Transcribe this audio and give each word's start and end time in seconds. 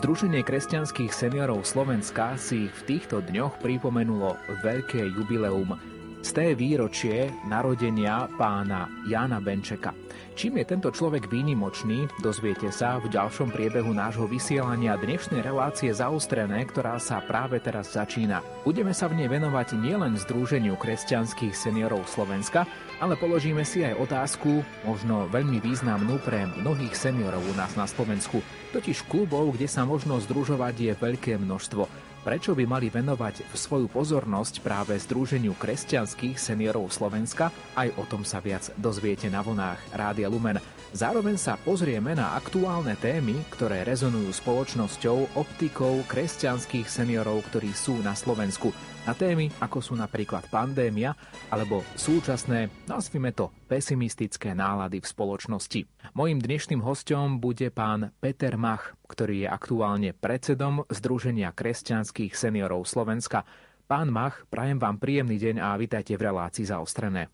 Združenie 0.00 0.40
kresťanských 0.40 1.12
seniorov 1.12 1.68
Slovenska 1.68 2.32
si 2.40 2.72
v 2.72 2.80
týchto 2.88 3.20
dňoch 3.20 3.60
pripomenulo 3.60 4.32
veľké 4.64 4.96
jubileum 5.12 5.76
z 6.24 6.30
té 6.32 6.46
výročie 6.56 7.28
narodenia 7.44 8.24
pána 8.40 8.88
Jána 9.04 9.44
Benčeka. 9.44 9.92
Čím 10.40 10.56
je 10.56 10.72
tento 10.72 10.88
človek 10.88 11.28
výnimočný, 11.28 12.08
dozviete 12.24 12.72
sa 12.72 12.96
v 12.96 13.12
ďalšom 13.12 13.52
priebehu 13.52 13.92
nášho 13.92 14.24
vysielania 14.24 14.96
dnešnej 14.96 15.44
relácie 15.44 15.92
zaostrené, 15.92 16.64
ktorá 16.64 16.96
sa 16.96 17.20
práve 17.20 17.60
teraz 17.60 17.92
začína. 17.92 18.40
Budeme 18.64 18.96
sa 18.96 19.04
v 19.12 19.20
nej 19.20 19.28
venovať 19.28 19.76
nielen 19.76 20.16
Združeniu 20.16 20.80
kresťanských 20.80 21.52
seniorov 21.52 22.08
Slovenska, 22.08 22.64
ale 23.04 23.20
položíme 23.20 23.68
si 23.68 23.84
aj 23.84 24.00
otázku, 24.00 24.64
možno 24.88 25.28
veľmi 25.28 25.60
významnú 25.60 26.16
pre 26.24 26.48
mnohých 26.56 26.96
seniorov 26.96 27.44
u 27.44 27.52
nás 27.52 27.76
na 27.76 27.84
Slovensku. 27.84 28.40
Totiž 28.72 29.12
klubov, 29.12 29.60
kde 29.60 29.68
sa 29.68 29.84
možno 29.84 30.16
združovať 30.24 30.74
je 30.80 30.92
veľké 30.96 31.36
množstvo. 31.36 31.84
Prečo 32.20 32.52
by 32.52 32.68
mali 32.68 32.92
venovať 32.92 33.48
svoju 33.56 33.88
pozornosť 33.88 34.60
práve 34.60 34.92
Združeniu 35.00 35.56
kresťanských 35.56 36.36
seniorov 36.36 36.92
Slovenska? 36.92 37.48
Aj 37.72 37.88
o 37.96 38.04
tom 38.04 38.28
sa 38.28 38.44
viac 38.44 38.68
dozviete 38.76 39.32
na 39.32 39.40
vlnách 39.40 39.96
Rádia 39.96 40.28
Lumen. 40.28 40.60
Zároveň 40.92 41.40
sa 41.40 41.56
pozrieme 41.56 42.12
na 42.12 42.36
aktuálne 42.36 42.92
témy, 43.00 43.40
ktoré 43.48 43.88
rezonujú 43.88 44.36
spoločnosťou 44.36 45.32
optikou 45.32 46.04
kresťanských 46.12 46.92
seniorov, 46.92 47.40
ktorí 47.48 47.72
sú 47.72 47.96
na 48.04 48.12
Slovensku 48.12 48.68
na 49.08 49.12
témy, 49.16 49.48
ako 49.60 49.78
sú 49.80 49.92
napríklad 49.96 50.46
pandémia 50.52 51.16
alebo 51.48 51.82
súčasné, 51.96 52.68
nazvime 52.86 53.32
to, 53.32 53.48
pesimistické 53.66 54.52
nálady 54.52 55.00
v 55.00 55.10
spoločnosti. 55.10 55.80
Mojím 56.12 56.38
dnešným 56.38 56.84
hostom 56.84 57.40
bude 57.40 57.72
pán 57.72 58.12
Peter 58.20 58.54
Mach, 58.60 58.94
ktorý 59.08 59.44
je 59.44 59.48
aktuálne 59.48 60.10
predsedom 60.12 60.84
Združenia 60.92 61.50
kresťanských 61.50 62.36
seniorov 62.36 62.84
Slovenska. 62.86 63.48
Pán 63.90 64.12
Mach, 64.14 64.46
prajem 64.46 64.78
vám 64.78 65.02
príjemný 65.02 65.40
deň 65.40 65.56
a 65.58 65.74
vítajte 65.74 66.14
v 66.14 66.30
relácii 66.30 66.68
zaostrené. 66.68 67.26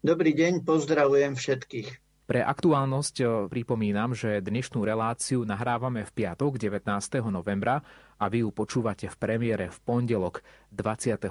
Dobrý 0.00 0.32
deň, 0.32 0.64
pozdravujem 0.64 1.36
všetkých. 1.36 2.09
Pre 2.30 2.46
aktuálnosť 2.46 3.16
eh, 3.18 3.28
pripomínam, 3.50 4.14
že 4.14 4.38
dnešnú 4.38 4.86
reláciu 4.86 5.42
nahrávame 5.42 6.06
v 6.06 6.14
piatok 6.14 6.62
19. 6.62 6.86
novembra 7.26 7.82
a 8.22 8.30
vy 8.30 8.46
ju 8.46 8.54
počúvate 8.54 9.10
v 9.10 9.16
premiére 9.18 9.66
v 9.66 9.78
pondelok 9.82 10.38
22. 10.70 11.26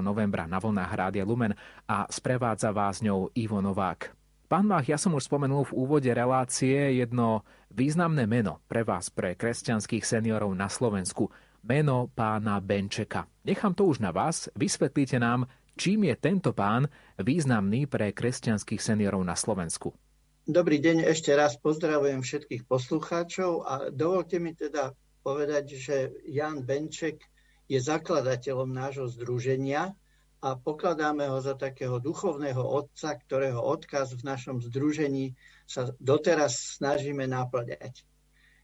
novembra 0.00 0.48
na 0.48 0.56
vlnách 0.56 0.88
Rádia 0.96 1.28
Lumen 1.28 1.52
a 1.84 2.08
sprevádza 2.08 2.72
vás 2.72 3.04
ňou 3.04 3.28
Ivo 3.36 3.60
Novák. 3.60 4.16
Pán 4.48 4.64
Mach, 4.64 4.88
ja 4.88 4.96
som 4.96 5.12
už 5.12 5.28
spomenul 5.28 5.68
v 5.68 5.76
úvode 5.84 6.08
relácie 6.08 6.96
jedno 6.96 7.44
významné 7.68 8.24
meno 8.24 8.64
pre 8.72 8.88
vás, 8.88 9.12
pre 9.12 9.36
kresťanských 9.36 10.00
seniorov 10.00 10.56
na 10.56 10.72
Slovensku. 10.72 11.28
Meno 11.60 12.08
pána 12.08 12.56
Benčeka. 12.64 13.28
Nechám 13.44 13.76
to 13.76 13.84
už 13.84 14.00
na 14.00 14.16
vás, 14.16 14.48
vysvetlíte 14.56 15.20
nám, 15.20 15.44
čím 15.76 16.08
je 16.08 16.16
tento 16.16 16.56
pán 16.56 16.88
významný 17.20 17.84
pre 17.84 18.16
kresťanských 18.16 18.80
seniorov 18.80 19.20
na 19.28 19.36
Slovensku. 19.36 20.07
Dobrý 20.48 20.80
deň, 20.80 21.04
ešte 21.04 21.36
raz 21.36 21.60
pozdravujem 21.60 22.24
všetkých 22.24 22.64
poslucháčov 22.64 23.68
a 23.68 23.92
dovolte 23.92 24.40
mi 24.40 24.56
teda 24.56 24.96
povedať, 25.20 25.76
že 25.76 25.96
Jan 26.24 26.64
Benček 26.64 27.20
je 27.68 27.76
zakladateľom 27.76 28.72
nášho 28.72 29.12
združenia 29.12 29.92
a 30.40 30.48
pokladáme 30.56 31.28
ho 31.28 31.36
za 31.44 31.52
takého 31.52 32.00
duchovného 32.00 32.64
otca, 32.64 33.20
ktorého 33.20 33.60
odkaz 33.60 34.16
v 34.16 34.24
našom 34.24 34.64
združení 34.64 35.36
sa 35.68 35.92
doteraz 36.00 36.80
snažíme 36.80 37.28
naplňať. 37.28 38.08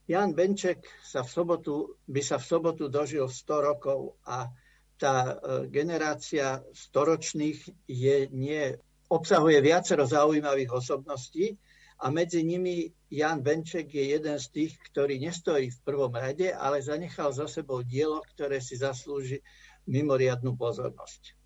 Jan 0.08 0.32
Benček 0.32 0.88
sa 1.04 1.20
v 1.20 1.36
sobotu, 1.36 2.00
by 2.08 2.24
sa 2.24 2.40
v 2.40 2.48
sobotu 2.48 2.88
dožil 2.88 3.28
100 3.28 3.44
rokov 3.60 4.16
a 4.24 4.48
tá 4.96 5.16
e, 5.20 5.34
generácia 5.68 6.64
storočných 6.72 7.60
je 7.84 8.16
nie, 8.32 8.72
obsahuje 9.12 9.60
viacero 9.60 10.08
zaujímavých 10.08 10.72
osobností, 10.72 11.60
a 11.98 12.10
medzi 12.10 12.42
nimi 12.42 12.90
Jan 13.10 13.42
Benček 13.42 13.94
je 13.94 14.18
jeden 14.18 14.38
z 14.38 14.46
tých, 14.50 14.72
ktorý 14.90 15.22
nestojí 15.22 15.70
v 15.70 15.82
prvom 15.86 16.10
rade, 16.10 16.50
ale 16.50 16.82
zanechal 16.82 17.30
za 17.30 17.46
sebou 17.46 17.86
dielo, 17.86 18.18
ktoré 18.34 18.58
si 18.58 18.74
zaslúži 18.74 19.38
mimoriadnú 19.86 20.58
pozornosť. 20.58 21.38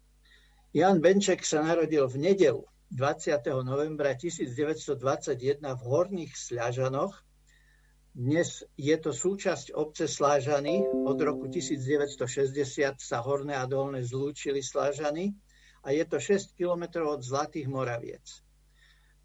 Jan 0.72 1.00
Benček 1.04 1.44
sa 1.44 1.60
narodil 1.60 2.09
v 2.09 2.16
nedelu 2.32 2.64
20. 2.88 3.44
novembra 3.69 4.16
1921 4.16 5.60
v 5.60 5.82
Horných 5.84 6.32
Sľažanoch. 6.32 7.12
Dnes 8.16 8.65
je 8.80 8.97
to 8.97 9.12
súčasť 9.12 9.76
obce 9.76 10.09
Slážany. 10.09 10.80
Od 11.04 11.19
roku 11.20 11.53
1960 11.53 12.97
sa 12.97 13.19
Horné 13.20 13.60
a 13.60 13.69
Dolné 13.69 14.00
zlúčili 14.00 14.65
Slážany 14.65 15.36
a 15.84 15.92
je 15.92 16.04
to 16.09 16.16
6 16.16 16.56
kilometrov 16.56 17.20
od 17.20 17.22
Zlatých 17.22 17.69
Moraviec. 17.69 18.47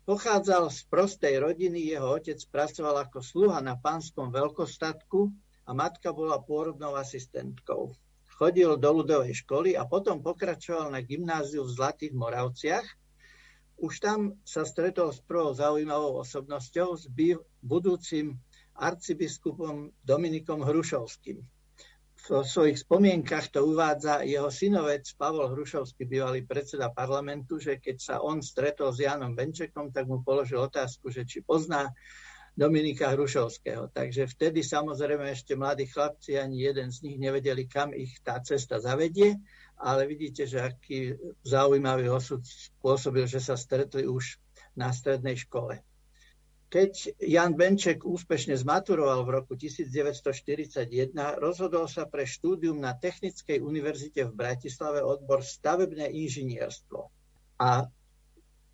Pochádzal 0.04 0.68
z 0.68 0.84
prostej 0.92 1.40
rodiny, 1.40 1.96
jeho 1.96 2.20
otec 2.20 2.36
pracoval 2.52 3.08
ako 3.08 3.24
sluha 3.24 3.64
na 3.64 3.80
pánskom 3.80 4.36
veľkostatku 4.36 5.32
a 5.64 5.72
matka 5.72 6.12
bola 6.12 6.44
pôrodnou 6.44 7.00
asistentkou. 7.00 7.96
Chodil 8.36 8.76
do 8.76 8.90
ľudovej 9.00 9.32
školy 9.48 9.80
a 9.80 9.88
potom 9.88 10.20
pokračoval 10.20 10.92
na 10.92 11.00
gymnáziu 11.00 11.64
v 11.64 11.72
Zlatých 11.72 12.12
Moravciach. 12.20 12.84
Už 13.80 14.04
tam 14.04 14.36
sa 14.44 14.68
stretol 14.68 15.16
s 15.16 15.24
prvou 15.24 15.56
zaujímavou 15.56 16.20
osobnosťou, 16.20 17.00
s 17.00 17.08
budúcim 17.64 18.36
arcibiskupom 18.76 19.88
Dominikom 20.04 20.68
Hrušovským 20.68 21.40
v 22.24 22.48
svojich 22.48 22.80
spomienkach 22.88 23.52
to 23.52 23.68
uvádza 23.68 24.24
jeho 24.24 24.48
synovec 24.48 25.04
Pavol 25.20 25.52
Hrušovský, 25.52 26.08
bývalý 26.08 26.48
predseda 26.48 26.88
parlamentu, 26.88 27.60
že 27.60 27.84
keď 27.84 27.98
sa 28.00 28.16
on 28.24 28.40
stretol 28.40 28.96
s 28.96 29.04
Jánom 29.04 29.36
Benčekom, 29.36 29.92
tak 29.92 30.08
mu 30.08 30.24
položil 30.24 30.64
otázku, 30.64 31.12
že 31.12 31.28
či 31.28 31.44
pozná 31.44 31.92
Dominika 32.56 33.12
Hrušovského. 33.12 33.92
Takže 33.92 34.30
vtedy 34.30 34.64
samozrejme 34.64 35.36
ešte 35.36 35.60
mladí 35.60 35.90
chlapci, 35.90 36.40
ani 36.40 36.64
jeden 36.64 36.96
z 36.96 37.12
nich 37.12 37.18
nevedeli, 37.20 37.68
kam 37.68 37.92
ich 37.92 38.16
tá 38.24 38.40
cesta 38.40 38.80
zavedie, 38.80 39.42
ale 39.76 40.08
vidíte, 40.08 40.48
že 40.48 40.64
aký 40.64 41.20
zaujímavý 41.44 42.08
osud 42.08 42.40
spôsobil, 42.46 43.28
že 43.28 43.44
sa 43.44 43.60
stretli 43.60 44.08
už 44.08 44.40
na 44.80 44.96
strednej 44.96 45.36
škole. 45.36 45.84
Keď 46.74 47.22
Jan 47.22 47.54
Benček 47.54 48.02
úspešne 48.02 48.58
zmaturoval 48.58 49.30
v 49.30 49.34
roku 49.38 49.54
1941, 49.54 51.14
rozhodol 51.38 51.86
sa 51.86 52.10
pre 52.10 52.26
štúdium 52.26 52.82
na 52.82 52.98
Technickej 52.98 53.62
univerzite 53.62 54.26
v 54.26 54.34
Bratislave 54.34 55.06
odbor 55.06 55.46
stavebné 55.46 56.10
inžinierstvo. 56.10 57.14
A 57.62 57.86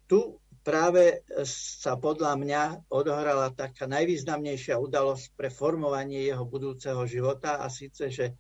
tu 0.07 0.39
práve 0.63 1.27
sa 1.43 1.99
podľa 1.99 2.39
mňa 2.39 2.87
odohrala 2.87 3.51
taká 3.51 3.83
najvýznamnejšia 3.91 4.79
udalosť 4.79 5.35
pre 5.35 5.51
formovanie 5.51 6.23
jeho 6.23 6.47
budúceho 6.47 7.03
života 7.03 7.59
a 7.59 7.67
síce, 7.67 8.07
že 8.07 8.31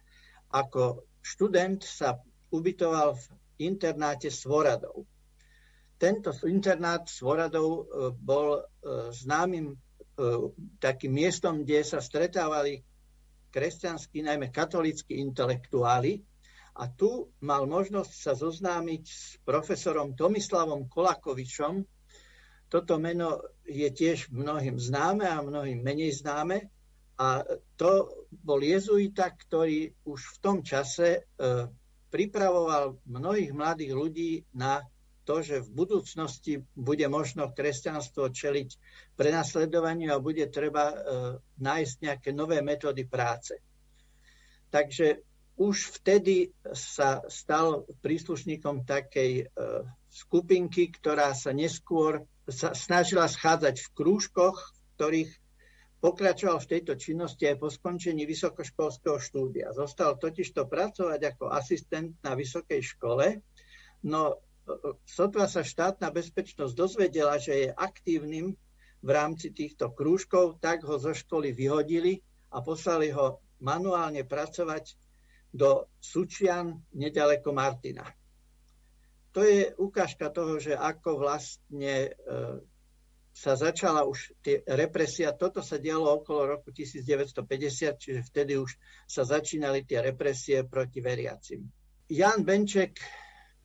ako 0.55 1.03
študent 1.19 1.83
sa 1.83 2.15
ubytoval 2.47 3.11
v 3.11 3.23
internáte 3.59 4.31
Svoradov. 4.31 5.03
Tento 5.99 6.31
internát 6.47 7.11
Svoradov 7.11 7.67
e, 7.67 7.81
bol 8.15 8.55
e, 8.55 8.61
známym 9.11 9.75
e, 9.75 9.77
takým 10.79 11.11
miestom, 11.11 11.67
kde 11.67 11.83
sa 11.83 11.99
stretávali 11.99 12.79
kresťanskí, 13.51 14.23
najmä 14.23 14.47
katolíckí 14.47 15.19
intelektuáli. 15.19 16.23
A 16.79 16.87
tu 16.87 17.35
mal 17.43 17.67
možnosť 17.67 18.13
sa 18.15 18.31
zoznámiť 18.31 19.03
s 19.03 19.35
profesorom 19.43 20.15
Tomislavom 20.15 20.87
Kolakovičom. 20.87 21.83
Toto 22.71 22.95
meno 22.95 23.59
je 23.67 23.91
tiež 23.91 24.31
mnohým 24.31 24.79
známe 24.79 25.27
a 25.27 25.43
mnohým 25.43 25.83
menej 25.83 26.15
známe. 26.15 26.71
A 27.19 27.43
to 27.75 28.23
bol 28.31 28.63
jezuita, 28.63 29.27
ktorý 29.35 29.91
už 30.07 30.19
v 30.23 30.37
tom 30.39 30.63
čase 30.63 31.27
pripravoval 32.07 32.95
mnohých 33.03 33.51
mladých 33.51 33.91
ľudí 33.91 34.31
na 34.55 34.79
to, 35.29 35.45
že 35.45 35.61
v 35.61 35.69
budúcnosti 35.85 36.53
bude 36.73 37.05
možno 37.05 37.53
kresťanstvo 37.53 38.33
čeliť 38.33 38.69
prenasledovaniu 39.13 40.09
a 40.17 40.17
bude 40.17 40.49
treba 40.49 40.89
e, 40.89 40.95
nájsť 41.61 41.95
nejaké 42.01 42.29
nové 42.33 42.65
metódy 42.65 43.05
práce. 43.05 43.61
Takže 44.73 45.21
už 45.61 46.01
vtedy 46.01 46.49
sa 46.73 47.21
stal 47.29 47.85
príslušníkom 48.01 48.89
takej 48.89 49.45
e, 49.45 49.45
skupinky, 50.09 50.89
ktorá 50.89 51.37
sa 51.37 51.53
neskôr 51.53 52.25
sa 52.49 52.73
snažila 52.73 53.29
schádzať 53.29 53.85
v 53.85 53.89
krúžkoch, 53.93 54.57
v 54.57 54.81
ktorých 54.97 55.31
pokračoval 56.01 56.57
v 56.57 56.69
tejto 56.73 56.97
činnosti 56.97 57.45
aj 57.45 57.61
po 57.61 57.69
skončení 57.69 58.25
vysokoškolského 58.25 59.21
štúdia. 59.21 59.77
Zostal 59.77 60.17
totižto 60.17 60.65
pracovať 60.65 61.37
ako 61.37 61.53
asistent 61.53 62.17
na 62.25 62.33
vysokej 62.33 62.81
škole, 62.81 63.45
no 64.09 64.41
sotva 65.05 65.45
sa 65.49 65.65
štátna 65.65 66.13
bezpečnosť 66.13 66.73
dozvedela, 66.75 67.41
že 67.41 67.67
je 67.67 67.69
aktívnym 67.73 68.53
v 68.99 69.09
rámci 69.09 69.49
týchto 69.55 69.95
krúžkov, 69.95 70.59
tak 70.59 70.83
ho 70.83 70.99
zo 70.99 71.15
školy 71.15 71.55
vyhodili 71.55 72.19
a 72.51 72.59
poslali 72.59 73.09
ho 73.15 73.39
manuálne 73.63 74.23
pracovať 74.27 74.95
do 75.49 75.89
Sučian 75.97 76.83
nedaleko 76.93 77.55
Martina. 77.55 78.05
To 79.33 79.45
je 79.45 79.73
ukážka 79.77 80.33
toho, 80.33 80.57
že 80.57 80.73
ako 80.73 81.21
vlastne 81.21 81.93
e, 82.05 82.11
sa 83.29 83.53
začala 83.53 84.03
už 84.03 84.33
tie 84.41 84.65
represia. 84.65 85.37
Toto 85.37 85.61
sa 85.61 85.77
dialo 85.77 86.21
okolo 86.21 86.57
roku 86.57 86.73
1950, 86.73 88.01
čiže 88.01 88.21
vtedy 88.25 88.57
už 88.57 88.73
sa 89.05 89.23
začínali 89.23 89.85
tie 89.85 90.01
represie 90.01 90.65
proti 90.65 90.99
veriacim. 90.99 91.61
Jan 92.09 92.41
Benček 92.41 92.97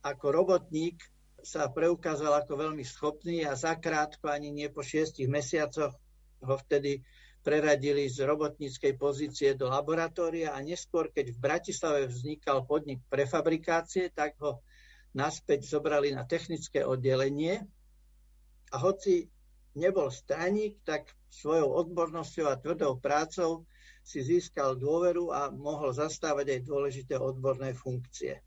ako 0.05 0.25
robotník 0.29 1.01
sa 1.41 1.65
preukázal 1.69 2.45
ako 2.45 2.53
veľmi 2.69 2.85
schopný 2.85 3.41
a 3.41 3.57
zakrátko, 3.57 4.29
ani 4.29 4.53
nie 4.53 4.69
po 4.69 4.85
šiestich 4.85 5.25
mesiacoch, 5.25 5.97
ho 6.45 6.55
vtedy 6.61 7.01
preradili 7.41 8.09
z 8.09 8.25
robotníckej 8.25 8.97
pozície 8.97 9.53
do 9.53 9.69
laboratória 9.69 10.53
a 10.53 10.61
neskôr, 10.61 11.13
keď 11.13 11.33
v 11.33 11.41
Bratislave 11.41 12.01
vznikal 12.09 12.65
podnik 12.65 13.01
prefabrikácie, 13.09 14.09
tak 14.13 14.37
ho 14.41 14.65
naspäť 15.13 15.69
zobrali 15.69 16.13
na 16.13 16.25
technické 16.25 16.81
oddelenie 16.81 17.61
a 18.73 18.75
hoci 18.81 19.29
nebol 19.77 20.09
straník, 20.09 20.81
tak 20.81 21.13
svojou 21.29 21.69
odbornosťou 21.85 22.45
a 22.49 22.57
tvrdou 22.57 22.97
prácou 22.97 23.69
si 24.01 24.21
získal 24.21 24.77
dôveru 24.77 25.29
a 25.29 25.49
mohol 25.53 25.93
zastávať 25.93 26.57
aj 26.57 26.61
dôležité 26.65 27.13
odborné 27.17 27.77
funkcie. 27.77 28.41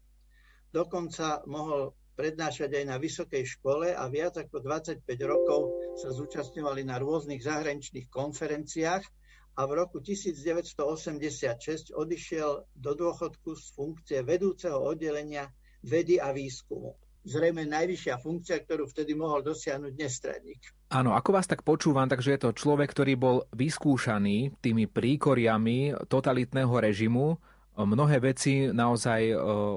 Dokonca 0.69 1.43
mohol 1.49 1.97
prednášať 2.19 2.83
aj 2.83 2.85
na 2.91 2.97
vysokej 2.99 3.47
škole 3.47 3.95
a 3.95 4.05
viac 4.11 4.35
ako 4.35 4.59
25 4.59 5.07
rokov 5.23 5.71
sa 6.03 6.11
zúčastňovali 6.11 6.83
na 6.83 6.99
rôznych 6.99 7.47
zahraničných 7.47 8.11
konferenciách 8.11 9.07
a 9.59 9.61
v 9.67 9.73
roku 9.75 10.03
1986 10.03 11.95
odišiel 11.95 12.51
do 12.75 12.93
dôchodku 12.95 13.55
z 13.55 13.65
funkcie 13.75 14.19
vedúceho 14.27 14.83
oddelenia 14.83 15.47
vedy 15.87 16.19
a 16.19 16.35
výskumu. 16.35 16.99
Zrejme 17.27 17.67
najvyššia 17.67 18.19
funkcia, 18.23 18.57
ktorú 18.63 18.89
vtedy 18.89 19.13
mohol 19.13 19.43
dosiahnuť 19.43 19.93
nestredník. 19.99 20.63
Áno, 20.95 21.13
ako 21.13 21.35
vás 21.35 21.51
tak 21.51 21.67
počúvam, 21.67 22.09
takže 22.09 22.35
je 22.35 22.41
to 22.47 22.57
človek, 22.57 22.89
ktorý 22.95 23.15
bol 23.19 23.37
vyskúšaný 23.53 24.59
tými 24.63 24.89
príkoriami 24.89 25.93
totalitného 26.09 26.73
režimu, 26.73 27.37
mnohé 27.79 28.19
veci 28.19 28.67
naozaj 28.75 29.35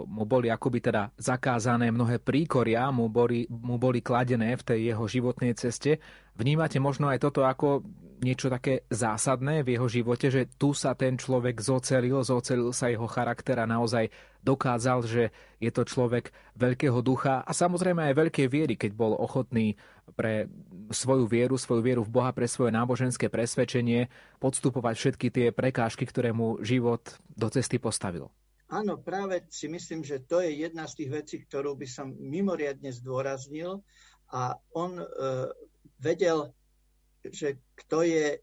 mu 0.09 0.25
boli 0.25 0.50
akoby 0.50 0.80
teda 0.81 1.13
zakázané, 1.13 1.94
mnohé 1.94 2.18
príkoria 2.18 2.89
mu 2.89 3.13
boli, 3.13 3.45
mu 3.50 3.77
boli 3.77 4.01
kladené 4.01 4.57
v 4.57 4.65
tej 4.65 4.80
jeho 4.89 5.06
životnej 5.06 5.53
ceste. 5.53 6.01
Vnímate 6.33 6.81
možno 6.81 7.12
aj 7.13 7.21
toto 7.21 7.45
ako 7.45 7.86
niečo 8.21 8.53
také 8.53 8.85
zásadné 8.94 9.65
v 9.65 9.75
jeho 9.75 9.89
živote, 9.89 10.29
že 10.29 10.45
tu 10.56 10.77
sa 10.77 10.94
ten 10.94 11.18
človek 11.18 11.57
zocelil, 11.57 12.21
zocelil 12.21 12.69
sa 12.69 12.94
jeho 12.94 13.09
charakter 13.09 13.57
a 13.57 13.65
naozaj 13.65 14.13
dokázal, 14.45 15.06
že 15.06 15.33
je 15.57 15.69
to 15.73 15.81
človek 15.85 16.29
veľkého 16.53 17.01
ducha 17.01 17.41
a 17.41 17.51
samozrejme 17.51 18.13
aj 18.13 18.18
veľkej 18.18 18.47
viery, 18.47 18.77
keď 18.77 18.94
bol 18.94 19.18
ochotný 19.18 19.73
pre 20.13 20.45
svoju 20.94 21.25
vieru, 21.25 21.57
svoju 21.57 21.81
vieru 21.81 22.01
v 22.06 22.13
Boha, 22.13 22.29
pre 22.29 22.45
svoje 22.45 22.69
náboženské 22.73 23.29
presvedčenie 23.29 24.09
podstupovať 24.38 24.95
všetky 24.97 25.27
tie 25.33 25.47
prekážky, 25.50 26.06
ktoré 26.06 26.29
mu 26.29 26.62
život 26.62 27.01
do 27.33 27.50
cesty 27.50 27.81
postavil. 27.81 28.29
Áno, 28.71 28.95
práve 29.01 29.44
si 29.51 29.67
myslím, 29.67 30.00
že 30.00 30.24
to 30.24 30.39
je 30.39 30.63
jedna 30.63 30.88
z 30.88 31.03
tých 31.03 31.09
vecí, 31.12 31.35
ktorú 31.44 31.75
by 31.75 31.88
som 31.89 32.15
mimoriadne 32.15 32.88
zdôraznil 32.88 33.83
a 34.31 34.56
on 34.71 34.95
e, 34.95 35.06
vedel, 36.00 36.56
že 37.27 37.59
kto 37.86 38.06
je 38.06 38.38
e, 38.38 38.39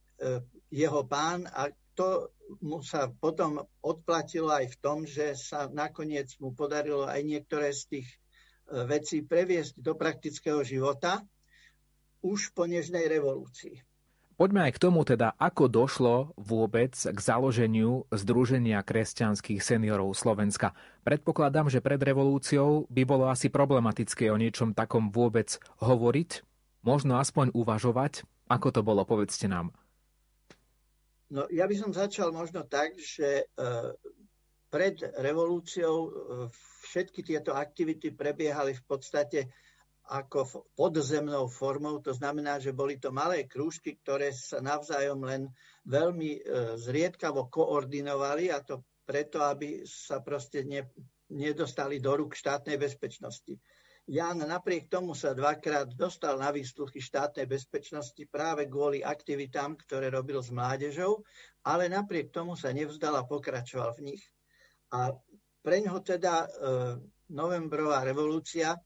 jeho 0.68 1.02
pán 1.06 1.46
a 1.48 1.72
to 1.98 2.30
mu 2.62 2.80
sa 2.80 3.10
potom 3.10 3.58
odplatilo 3.82 4.54
aj 4.54 4.70
v 4.70 4.76
tom, 4.78 4.98
že 5.02 5.34
sa 5.34 5.66
nakoniec 5.66 6.30
mu 6.38 6.54
podarilo 6.54 7.04
aj 7.04 7.20
niektoré 7.26 7.74
z 7.74 7.98
tých 7.98 8.08
e, 8.08 8.16
vecí 8.86 9.26
previesť 9.26 9.82
do 9.82 9.98
praktického 9.98 10.62
života 10.62 11.22
už 12.22 12.54
po 12.54 12.66
Nežnej 12.66 13.06
revolúcii. 13.06 13.82
Poďme 14.38 14.70
aj 14.70 14.78
k 14.78 14.82
tomu 14.86 15.02
teda, 15.02 15.34
ako 15.34 15.66
došlo 15.66 16.14
vôbec 16.38 16.94
k 16.94 17.18
založeniu 17.18 18.06
Združenia 18.14 18.86
kresťanských 18.86 19.58
seniorov 19.58 20.14
Slovenska. 20.14 20.78
Predpokladám, 21.02 21.66
že 21.66 21.82
pred 21.82 21.98
revolúciou 21.98 22.86
by 22.86 23.02
bolo 23.02 23.26
asi 23.26 23.50
problematické 23.50 24.30
o 24.30 24.38
niečom 24.38 24.78
takom 24.78 25.10
vôbec 25.10 25.58
hovoriť, 25.82 26.46
možno 26.86 27.18
aspoň 27.18 27.50
uvažovať. 27.50 28.22
Ako 28.48 28.72
to 28.72 28.80
bolo, 28.80 29.04
povedzte 29.04 29.46
nám. 29.46 29.70
No, 31.28 31.44
ja 31.52 31.68
by 31.68 31.76
som 31.76 31.92
začal 31.92 32.32
možno 32.32 32.64
tak, 32.64 32.96
že 32.96 33.44
e, 33.44 33.64
pred 34.72 34.96
revolúciou 35.20 35.96
e, 36.08 36.10
všetky 36.88 37.20
tieto 37.20 37.52
aktivity 37.52 38.16
prebiehali 38.16 38.72
v 38.72 38.84
podstate 38.88 39.40
ako 40.08 40.72
podzemnou 40.72 41.52
formou. 41.52 42.00
To 42.00 42.16
znamená, 42.16 42.56
že 42.56 42.72
boli 42.72 42.96
to 42.96 43.12
malé 43.12 43.44
krúžky, 43.44 44.00
ktoré 44.00 44.32
sa 44.32 44.64
navzájom 44.64 45.20
len 45.20 45.52
veľmi 45.84 46.30
e, 46.32 46.40
zriedkavo 46.80 47.52
koordinovali 47.52 48.48
a 48.48 48.64
to 48.64 48.80
preto, 49.04 49.44
aby 49.44 49.84
sa 49.84 50.24
proste 50.24 50.64
ne, 50.64 50.88
nedostali 51.28 52.00
do 52.00 52.12
rúk 52.16 52.32
štátnej 52.32 52.80
bezpečnosti. 52.80 53.56
Jan 54.08 54.40
napriek 54.40 54.88
tomu 54.88 55.12
sa 55.12 55.36
dvakrát 55.36 55.92
dostal 55.92 56.40
na 56.40 56.48
výsluchy 56.48 56.96
štátnej 56.96 57.44
bezpečnosti 57.44 58.24
práve 58.32 58.64
kvôli 58.64 59.04
aktivitám, 59.04 59.76
ktoré 59.84 60.08
robil 60.08 60.40
s 60.40 60.48
mládežou, 60.48 61.20
ale 61.68 61.92
napriek 61.92 62.32
tomu 62.32 62.56
sa 62.56 62.72
nevzdal 62.72 63.20
a 63.20 63.28
pokračoval 63.28 63.92
v 64.00 64.16
nich. 64.16 64.24
A 64.96 65.12
preňho 65.60 66.00
teda 66.00 66.44
e, 66.44 66.48
novembrová 67.28 68.00
revolúcia 68.00 68.80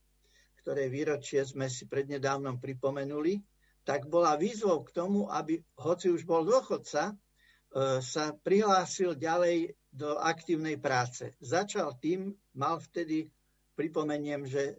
ktoré 0.62 0.87
výročie 0.87 1.43
sme 1.43 1.67
si 1.67 1.91
prednedávnom 1.91 2.62
pripomenuli, 2.62 3.43
tak 3.83 4.07
bola 4.07 4.38
výzvou 4.38 4.87
k 4.87 4.95
tomu, 4.95 5.26
aby, 5.26 5.59
hoci 5.83 6.07
už 6.14 6.23
bol 6.23 6.47
dôchodca, 6.47 7.11
e, 7.11 7.14
sa 7.99 8.31
prihlásil 8.31 9.19
ďalej 9.19 9.75
do 9.91 10.14
aktívnej 10.23 10.79
práce. 10.79 11.35
Začal 11.43 11.99
tým, 11.99 12.31
mal 12.55 12.79
vtedy, 12.79 13.26
pripomeniem, 13.75 14.45
že 14.47 14.62
e, 14.62 14.75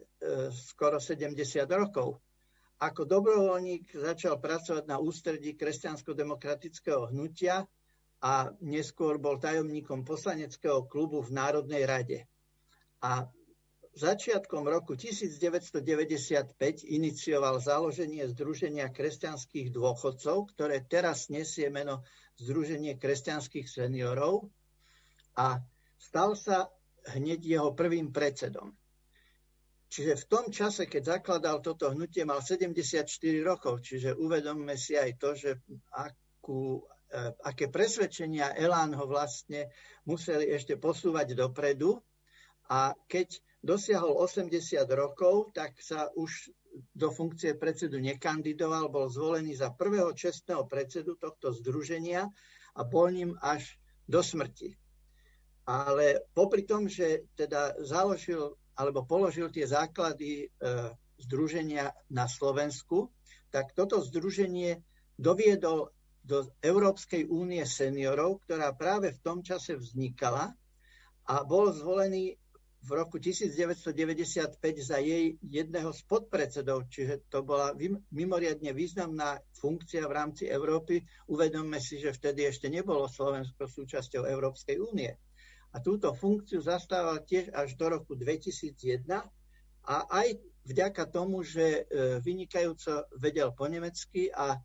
skoro 0.54 1.02
70 1.02 1.36
rokov. 1.70 2.22
Ako 2.82 3.06
dobrovoľník 3.06 3.94
začal 3.94 4.42
pracovať 4.42 4.84
na 4.90 4.98
ústredí 4.98 5.54
kresťansko-demokratického 5.54 7.14
hnutia 7.14 7.64
a 8.24 8.50
neskôr 8.60 9.20
bol 9.20 9.38
tajomníkom 9.38 10.02
poslaneckého 10.02 10.84
klubu 10.90 11.22
v 11.22 11.34
Národnej 11.34 11.84
rade. 11.86 12.18
A 13.04 13.28
Začiatkom 13.94 14.66
roku 14.66 14.98
1995 14.98 16.58
inicioval 16.82 17.62
založenie 17.62 18.26
Združenia 18.26 18.90
kresťanských 18.90 19.70
dôchodcov, 19.70 20.50
ktoré 20.50 20.82
teraz 20.82 21.30
nesie 21.30 21.70
meno 21.70 22.02
Združenie 22.34 22.98
kresťanských 22.98 23.70
seniorov 23.70 24.50
a 25.38 25.62
stal 25.94 26.34
sa 26.34 26.74
hneď 27.14 27.38
jeho 27.38 27.70
prvým 27.70 28.10
predsedom. 28.10 28.74
Čiže 29.94 30.26
v 30.26 30.26
tom 30.26 30.50
čase, 30.50 30.90
keď 30.90 31.22
zakladal 31.22 31.62
toto 31.62 31.86
hnutie, 31.94 32.26
mal 32.26 32.42
74 32.42 33.06
rokov, 33.46 33.78
čiže 33.78 34.18
uvedomme 34.18 34.74
si 34.74 34.98
aj 34.98 35.10
to, 35.22 35.38
že 35.38 35.62
akú, 35.94 36.82
e, 37.06 37.30
aké 37.30 37.70
presvedčenia 37.70 38.58
Elán 38.58 38.90
ho 38.98 39.06
vlastne 39.06 39.70
museli 40.02 40.50
ešte 40.50 40.74
posúvať 40.82 41.38
dopredu. 41.38 42.02
A 42.74 42.90
keď 43.06 43.38
dosiahol 43.62 44.18
80 44.18 44.82
rokov, 44.98 45.54
tak 45.54 45.78
sa 45.78 46.10
už 46.18 46.50
do 46.90 47.14
funkcie 47.14 47.54
predsedu 47.54 48.02
nekandidoval, 48.02 48.90
bol 48.90 49.06
zvolený 49.06 49.54
za 49.54 49.70
prvého 49.70 50.10
čestného 50.10 50.66
predsedu 50.66 51.14
tohto 51.14 51.54
združenia 51.54 52.26
a 52.74 52.82
bol 52.82 53.14
ním 53.14 53.38
až 53.38 53.78
do 54.10 54.18
smrti. 54.18 54.74
Ale 55.70 56.26
popri 56.34 56.66
tom, 56.66 56.90
že 56.90 57.30
teda 57.38 57.78
založil 57.78 58.58
alebo 58.74 59.06
položil 59.06 59.50
tie 59.54 59.66
základy 59.66 60.46
e, 60.46 60.46
združenia 61.22 61.94
na 62.10 62.26
Slovensku, 62.26 63.10
tak 63.54 63.70
toto 63.72 64.02
združenie 64.02 64.82
doviedol 65.14 65.94
do 66.24 66.48
Európskej 66.64 67.28
únie 67.28 67.62
seniorov, 67.68 68.42
ktorá 68.48 68.72
práve 68.74 69.12
v 69.12 69.22
tom 69.22 69.38
čase 69.44 69.76
vznikala 69.76 70.56
a 71.28 71.34
bol 71.44 71.70
zvolený 71.70 72.34
v 72.84 72.90
roku 72.92 73.16
1995 73.16 74.60
za 74.76 75.00
jej 75.00 75.40
jedného 75.40 75.88
z 75.88 76.00
podpredsedov, 76.04 76.84
čiže 76.92 77.24
to 77.32 77.40
bola 77.40 77.72
mimoriadne 78.12 78.76
významná 78.76 79.40
funkcia 79.56 80.04
v 80.04 80.12
rámci 80.12 80.44
Európy. 80.52 81.00
Uvedomme 81.32 81.80
si, 81.80 81.96
že 81.96 82.12
vtedy 82.12 82.44
ešte 82.44 82.68
nebolo 82.68 83.08
Slovensko 83.08 83.64
súčasťou 83.64 84.28
Európskej 84.28 84.76
únie. 84.84 85.16
A 85.74 85.82
túto 85.82 86.14
funkciu 86.14 86.62
zastával 86.62 87.26
tiež 87.26 87.50
až 87.50 87.74
do 87.74 87.90
roku 87.90 88.14
2001 88.14 89.10
a 89.84 89.96
aj 90.06 90.38
vďaka 90.64 91.04
tomu, 91.10 91.42
že 91.42 91.82
e, 91.84 92.22
vynikajúco 92.22 93.10
vedel 93.18 93.50
po 93.52 93.66
nemecky 93.66 94.30
a 94.30 94.56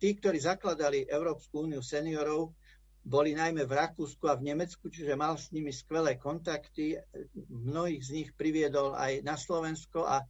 tí, 0.00 0.16
ktorí 0.16 0.40
zakladali 0.40 1.04
Európsku 1.06 1.68
úniu 1.68 1.84
seniorov, 1.84 2.56
boli 3.06 3.38
najmä 3.38 3.62
v 3.70 3.76
Rakúsku 3.78 4.26
a 4.26 4.34
v 4.34 4.50
Nemecku, 4.50 4.90
čiže 4.90 5.14
mal 5.14 5.38
s 5.38 5.54
nimi 5.54 5.70
skvelé 5.70 6.18
kontakty. 6.18 6.98
Mnohých 7.46 8.02
z 8.02 8.10
nich 8.10 8.28
priviedol 8.34 8.98
aj 8.98 9.22
na 9.22 9.38
Slovensko 9.38 10.02
a 10.02 10.26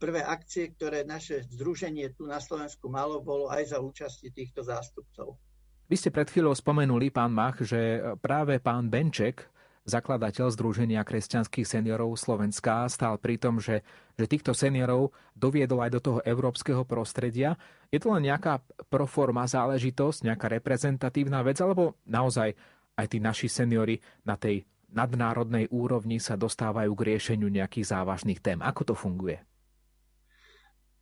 prvé 0.00 0.24
akcie, 0.24 0.72
ktoré 0.72 1.04
naše 1.04 1.44
združenie 1.52 2.16
tu 2.16 2.24
na 2.24 2.40
Slovensku 2.40 2.88
malo, 2.88 3.20
bolo 3.20 3.52
aj 3.52 3.76
za 3.76 3.78
účasti 3.78 4.32
týchto 4.32 4.64
zástupcov. 4.64 5.36
Vy 5.84 6.00
ste 6.00 6.08
pred 6.08 6.32
chvíľou 6.32 6.56
spomenuli, 6.56 7.12
pán 7.12 7.28
Mach, 7.28 7.60
že 7.60 8.00
práve 8.24 8.56
pán 8.56 8.88
Benček 8.88 9.44
zakladateľ 9.84 10.48
Združenia 10.48 11.04
kresťanských 11.04 11.68
seniorov 11.68 12.16
Slovenska, 12.16 12.88
stál 12.88 13.20
pri 13.20 13.36
tom, 13.36 13.60
že, 13.60 13.84
že 14.16 14.24
týchto 14.24 14.56
seniorov 14.56 15.12
doviedol 15.36 15.84
aj 15.84 15.90
do 15.92 16.00
toho 16.00 16.18
európskeho 16.24 16.88
prostredia. 16.88 17.60
Je 17.92 18.00
to 18.00 18.16
len 18.16 18.24
nejaká 18.24 18.64
proforma 18.88 19.44
záležitosť, 19.44 20.24
nejaká 20.24 20.48
reprezentatívna 20.48 21.44
vec, 21.44 21.60
alebo 21.60 22.00
naozaj 22.08 22.56
aj 22.96 23.06
tí 23.12 23.18
naši 23.20 23.52
seniory 23.52 24.00
na 24.24 24.40
tej 24.40 24.64
nadnárodnej 24.94 25.68
úrovni 25.68 26.22
sa 26.22 26.38
dostávajú 26.38 26.94
k 26.94 27.06
riešeniu 27.14 27.50
nejakých 27.50 27.92
závažných 27.92 28.40
tém. 28.40 28.62
Ako 28.62 28.82
to 28.88 28.94
funguje? 28.96 29.42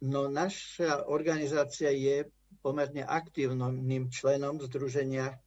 No, 0.03 0.27
naša 0.27 1.07
organizácia 1.07 1.95
je 1.95 2.27
pomerne 2.59 3.07
aktívnym 3.07 4.11
členom 4.11 4.59
Združenia, 4.59 5.39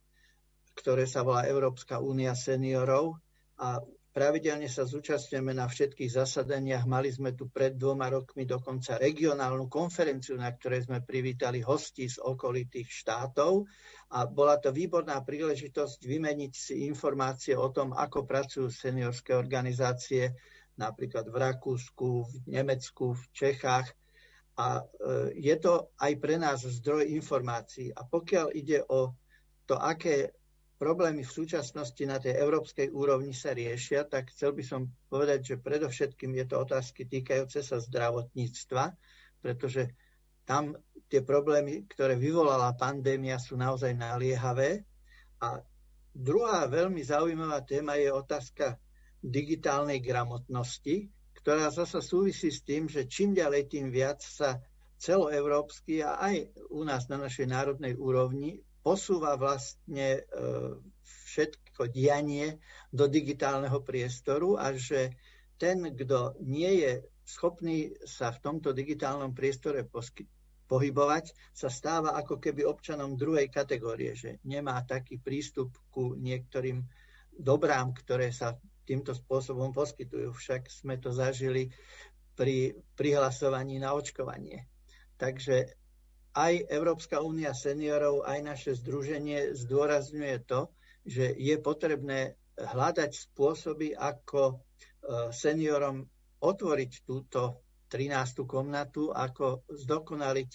ktoré 0.80 1.04
sa 1.04 1.28
volá 1.28 1.44
Európska 1.44 2.00
únia 2.00 2.32
seniorov 2.38 3.20
a 3.56 3.80
pravidelne 4.16 4.72
sa 4.72 4.88
zúčastňujeme 4.88 5.52
na 5.52 5.68
všetkých 5.68 6.16
zasadaniach. 6.16 6.88
Mali 6.88 7.12
sme 7.12 7.36
tu 7.36 7.52
pred 7.52 7.76
dvoma 7.76 8.08
rokmi 8.08 8.48
dokonca 8.48 8.96
regionálnu 8.96 9.68
konferenciu, 9.68 10.40
na 10.40 10.56
ktorej 10.56 10.88
sme 10.88 11.04
privítali 11.04 11.60
hostí 11.60 12.08
z 12.08 12.24
okolitých 12.24 12.88
štátov 12.88 13.68
a 14.16 14.24
bola 14.24 14.56
to 14.56 14.72
výborná 14.72 15.20
príležitosť 15.20 16.00
vymeniť 16.08 16.54
si 16.56 16.88
informácie 16.88 17.60
o 17.60 17.68
tom, 17.76 17.92
ako 17.92 18.24
pracujú 18.24 18.72
seniorské 18.72 19.36
organizácie 19.36 20.32
napríklad 20.80 21.28
v 21.28 21.36
Rakúsku, 21.36 22.08
v 22.24 22.34
Nemecku, 22.48 23.16
v 23.16 23.24
Čechách. 23.36 23.92
A 24.56 24.80
e, 24.80 24.84
je 25.36 25.56
to 25.60 25.92
aj 26.00 26.16
pre 26.16 26.40
nás 26.40 26.64
zdroj 26.64 27.04
informácií. 27.12 27.92
A 27.92 28.08
pokiaľ 28.08 28.56
ide 28.56 28.80
o 28.88 29.12
to, 29.68 29.76
aké 29.76 30.32
problémy 30.76 31.24
v 31.24 31.36
súčasnosti 31.36 32.04
na 32.04 32.20
tej 32.20 32.36
európskej 32.36 32.92
úrovni 32.92 33.32
sa 33.32 33.56
riešia, 33.56 34.04
tak 34.04 34.36
chcel 34.36 34.52
by 34.52 34.64
som 34.64 34.92
povedať, 35.08 35.56
že 35.56 35.64
predovšetkým 35.64 36.36
je 36.36 36.46
to 36.52 36.56
otázky 36.60 37.08
týkajúce 37.08 37.64
sa 37.64 37.80
zdravotníctva, 37.80 38.92
pretože 39.40 39.96
tam 40.44 40.76
tie 41.08 41.24
problémy, 41.24 41.88
ktoré 41.90 42.20
vyvolala 42.20 42.76
pandémia, 42.76 43.40
sú 43.40 43.56
naozaj 43.56 43.96
naliehavé. 43.96 44.84
A 45.42 45.64
druhá 46.12 46.68
veľmi 46.68 47.02
zaujímavá 47.02 47.64
téma 47.64 47.96
je 47.96 48.12
otázka 48.12 48.78
digitálnej 49.24 50.04
gramotnosti, 50.04 51.10
ktorá 51.42 51.70
zasa 51.70 52.02
súvisí 52.02 52.50
s 52.50 52.66
tým, 52.66 52.90
že 52.90 53.06
čím 53.06 53.38
ďalej, 53.38 53.70
tým 53.70 53.94
viac 53.94 54.22
sa 54.22 54.62
celoeurópsky 54.98 56.02
a 56.02 56.18
aj 56.18 56.36
u 56.74 56.82
nás 56.82 57.06
na 57.06 57.22
našej 57.22 57.46
národnej 57.46 57.94
úrovni 57.94 58.65
posúva 58.86 59.34
vlastne 59.34 60.22
e, 60.22 60.22
všetko 61.02 61.90
dianie 61.90 62.62
do 62.94 63.10
digitálneho 63.10 63.82
priestoru 63.82 64.62
a 64.62 64.78
že 64.78 65.18
ten, 65.58 65.82
kto 65.82 66.38
nie 66.46 66.86
je 66.86 66.92
schopný 67.26 67.98
sa 68.06 68.30
v 68.30 68.42
tomto 68.46 68.78
digitálnom 68.78 69.34
priestore 69.34 69.82
posky- 69.90 70.30
pohybovať, 70.70 71.34
sa 71.54 71.70
stáva 71.70 72.14
ako 72.18 72.38
keby 72.38 72.66
občanom 72.66 73.18
druhej 73.18 73.50
kategórie, 73.50 74.14
že 74.14 74.38
nemá 74.46 74.82
taký 74.86 75.18
prístup 75.18 75.74
ku 75.90 76.14
niektorým 76.18 76.86
dobrám, 77.34 77.94
ktoré 77.94 78.30
sa 78.30 78.58
týmto 78.86 79.18
spôsobom 79.18 79.74
poskytujú. 79.74 80.34
Však 80.34 80.70
sme 80.70 81.02
to 81.02 81.10
zažili 81.10 81.74
pri 82.38 82.78
prihlasovaní 82.98 83.82
na 83.82 83.98
očkovanie. 83.98 84.70
Takže 85.18 85.85
aj 86.36 86.68
Európska 86.68 87.24
únia 87.24 87.56
seniorov, 87.56 88.28
aj 88.28 88.40
naše 88.44 88.72
združenie 88.76 89.56
zdôrazňuje 89.56 90.38
to, 90.44 90.68
že 91.08 91.32
je 91.32 91.56
potrebné 91.64 92.36
hľadať 92.60 93.12
spôsoby, 93.32 93.96
ako 93.96 94.42
e, 94.52 94.56
seniorom 95.32 96.04
otvoriť 96.44 96.92
túto 97.08 97.64
13. 97.88 98.44
komnatu, 98.44 99.16
ako 99.16 99.64
zdokonaliť 99.72 100.52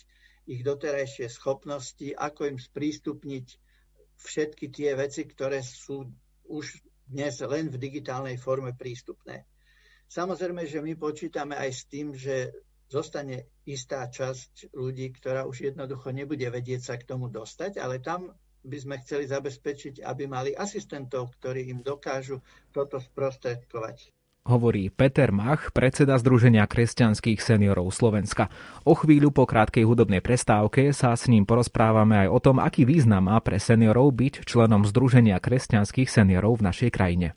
ich 0.51 0.61
doterajšie 0.61 1.33
schopnosti, 1.33 2.13
ako 2.13 2.53
im 2.53 2.59
sprístupniť 2.61 3.47
všetky 4.21 4.69
tie 4.69 4.93
veci, 4.99 5.25
ktoré 5.25 5.65
sú 5.65 6.05
už 6.51 6.83
dnes 7.09 7.41
len 7.41 7.73
v 7.73 7.81
digitálnej 7.81 8.37
forme 8.37 8.77
prístupné. 8.77 9.49
Samozrejme, 10.11 10.67
že 10.67 10.83
my 10.83 10.99
počítame 10.99 11.55
aj 11.55 11.71
s 11.71 11.83
tým, 11.87 12.13
že 12.13 12.51
zostane 12.91 13.47
istá 13.63 14.11
časť 14.11 14.75
ľudí, 14.75 15.15
ktorá 15.15 15.47
už 15.47 15.71
jednoducho 15.71 16.11
nebude 16.11 16.51
vedieť 16.51 16.83
sa 16.83 16.95
k 16.99 17.07
tomu 17.07 17.31
dostať, 17.31 17.79
ale 17.79 18.03
tam 18.03 18.35
by 18.61 18.77
sme 18.77 19.01
chceli 19.01 19.25
zabezpečiť, 19.31 20.05
aby 20.05 20.29
mali 20.29 20.51
asistentov, 20.53 21.33
ktorí 21.41 21.73
im 21.73 21.81
dokážu 21.81 22.45
toto 22.75 23.01
sprostredkovať. 23.01 24.13
Hovorí 24.41 24.89
Peter 24.89 25.31
Mach, 25.31 25.69
predseda 25.71 26.17
Združenia 26.17 26.65
kresťanských 26.65 27.39
seniorov 27.39 27.93
Slovenska. 27.93 28.49
O 28.89 28.97
chvíľu 28.97 29.31
po 29.37 29.45
krátkej 29.45 29.85
hudobnej 29.85 30.25
prestávke 30.25 30.97
sa 30.97 31.13
s 31.13 31.29
ním 31.29 31.45
porozprávame 31.45 32.27
aj 32.27 32.29
o 32.33 32.39
tom, 32.41 32.57
aký 32.57 32.89
význam 32.89 33.29
má 33.29 33.37
pre 33.45 33.61
seniorov 33.61 34.17
byť 34.17 34.49
členom 34.49 34.89
Združenia 34.89 35.37
kresťanských 35.39 36.09
seniorov 36.09 36.65
v 36.65 36.73
našej 36.73 36.91
krajine. 36.91 37.37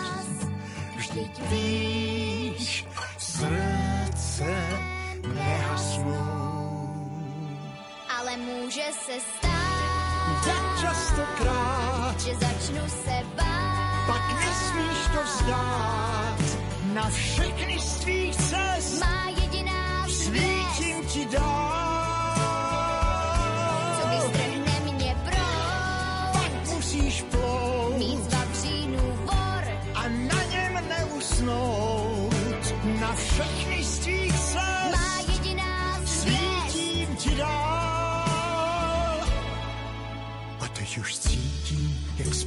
Vždyť 1.11 1.41
víš, 1.51 2.87
srdce 3.17 4.47
nehasnou. 5.27 6.87
Ale 8.19 8.37
může 8.37 8.87
se 9.05 9.19
stát, 9.19 10.45
tak 10.45 10.63
častokrát, 10.81 12.19
že 12.19 12.31
začnu 12.35 12.89
se 13.03 13.17
bát. 13.35 14.07
Pak 14.07 14.39
nesmíš 14.39 14.99
to 15.13 15.23
vzdát, 15.23 16.39
na 16.93 17.09
všechny 17.09 17.79
z 17.79 17.95
tvých 17.95 18.35
cest 18.35 18.99
má 18.99 19.29
jediná 19.41 20.07
svítím 20.07 21.05
ti 21.05 21.25
dát. 21.25 21.80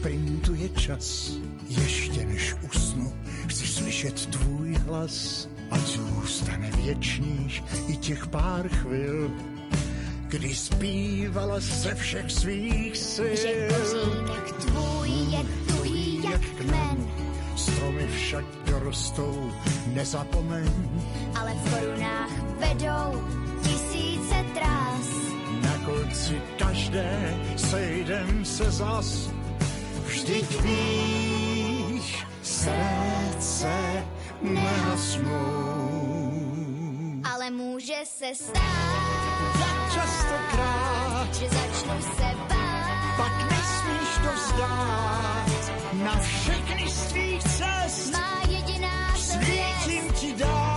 Sprintuje 0.04 0.68
čas. 0.68 1.32
Ještě 1.68 2.26
než 2.26 2.54
usnu, 2.68 3.12
chci 3.46 3.66
slyšet 3.66 4.26
tvůj 4.26 4.74
hlas. 4.74 5.48
A 5.70 5.78
zůstane 5.78 6.70
věčných 6.70 7.62
i 7.88 7.96
těch 7.96 8.26
pár 8.26 8.68
chvil, 8.68 9.30
kdy 10.28 10.54
zpívala 10.54 11.60
ze 11.60 11.94
všech 11.94 12.30
svých 12.30 12.96
sil. 13.12 13.36
Že 13.36 13.68
kořínek 13.68 14.52
tvůj 14.52 15.08
je 15.08 15.40
tuhý 15.66 16.20
jak 16.24 16.40
kmen. 16.40 17.08
Stromy 17.56 18.08
však 18.08 18.44
dorostou, 18.66 19.52
nezapomeň. 19.86 20.70
Ale 21.40 21.54
v 21.54 21.74
korunách 21.74 22.32
vedou 22.60 23.24
tisíce 23.62 24.36
trás. 24.54 25.08
Na 25.62 25.74
srdci 26.12 26.42
každé 26.58 27.40
sejdem 27.56 28.44
se 28.44 28.70
zas. 28.70 29.30
Vždyť 30.24 30.50
víš, 30.62 32.24
srdce 32.42 33.72
nehasnou. 34.40 35.44
Ale 37.32 37.50
může 37.50 38.00
se 38.04 38.34
stát, 38.34 38.64
Jak 39.60 39.94
častokrát, 39.94 41.34
že 41.34 41.48
začnu 41.48 42.00
se 42.16 42.28
bát. 42.48 43.16
pak 43.16 43.50
nesmíš 43.50 44.10
to 44.24 44.30
vzdát. 44.32 45.72
Na 45.92 46.16
všechny 46.20 46.90
z 46.90 47.02
tvých 47.12 47.42
cest 47.42 48.12
Má 48.12 48.40
jediná 48.48 49.16
svět, 49.16 49.76
svítím 49.84 50.12
ti 50.12 50.32
dál. 50.32 50.73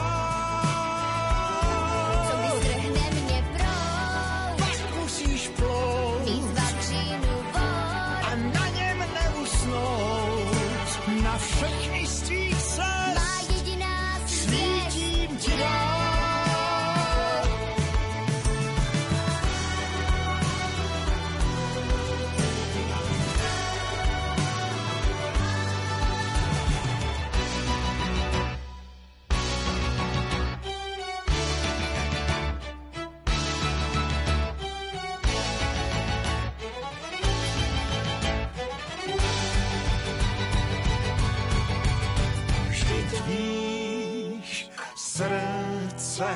Srdce 45.17 46.27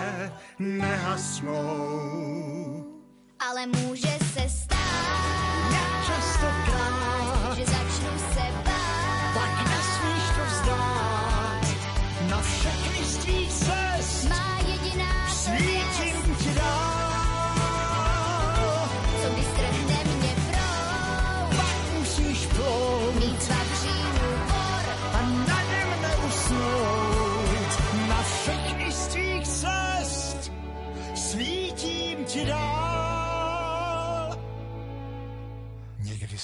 nehasnou. 0.59 1.61
Ale 3.39 3.67
může 3.67 4.17
se 4.33 4.49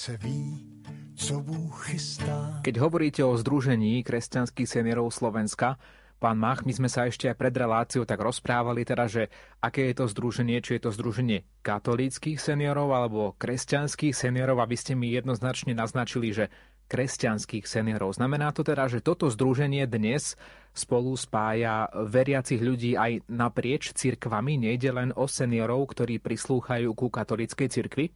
se 0.07 0.17
ví, 0.17 0.63
co 1.15 1.39
Bůh 1.39 1.85
chystá. 1.85 2.63
Keď 2.63 2.79
hovoríte 2.79 3.27
o 3.27 3.35
Združení 3.35 4.07
kresťanských 4.07 4.63
seniorov 4.63 5.11
Slovenska, 5.11 5.75
pán 6.15 6.39
Mach, 6.39 6.63
my 6.63 6.71
sme 6.71 6.87
sa 6.87 7.11
ešte 7.11 7.27
aj 7.27 7.35
pred 7.35 7.51
reláciou 7.51 8.07
tak 8.07 8.23
rozprávali 8.23 8.87
teda, 8.87 9.11
že 9.11 9.27
aké 9.59 9.91
je 9.91 9.99
to 9.99 10.07
združenie, 10.07 10.63
či 10.63 10.79
je 10.79 10.87
to 10.87 10.95
združenie 10.95 11.43
katolíckých 11.59 12.39
seniorov 12.39 12.95
alebo 12.95 13.35
kresťanských 13.35 14.15
seniorov, 14.15 14.63
aby 14.63 14.79
ste 14.79 14.95
mi 14.95 15.11
jednoznačne 15.11 15.75
naznačili, 15.75 16.31
že 16.31 16.47
kresťanských 16.87 17.67
seniorov. 17.67 18.15
Znamená 18.15 18.55
to 18.55 18.63
teda, 18.63 18.87
že 18.87 19.03
toto 19.03 19.27
združenie 19.27 19.91
dnes 19.91 20.39
spolu 20.71 21.19
spája 21.19 21.91
veriacich 21.91 22.63
ľudí 22.63 22.95
aj 22.95 23.27
naprieč 23.27 23.91
cirkvami, 23.91 24.55
nejde 24.55 24.87
len 24.87 25.11
o 25.19 25.27
seniorov, 25.27 25.91
ktorí 25.91 26.23
prislúchajú 26.23 26.95
ku 26.95 27.11
katolíckej 27.11 27.67
cirkvi? 27.67 28.07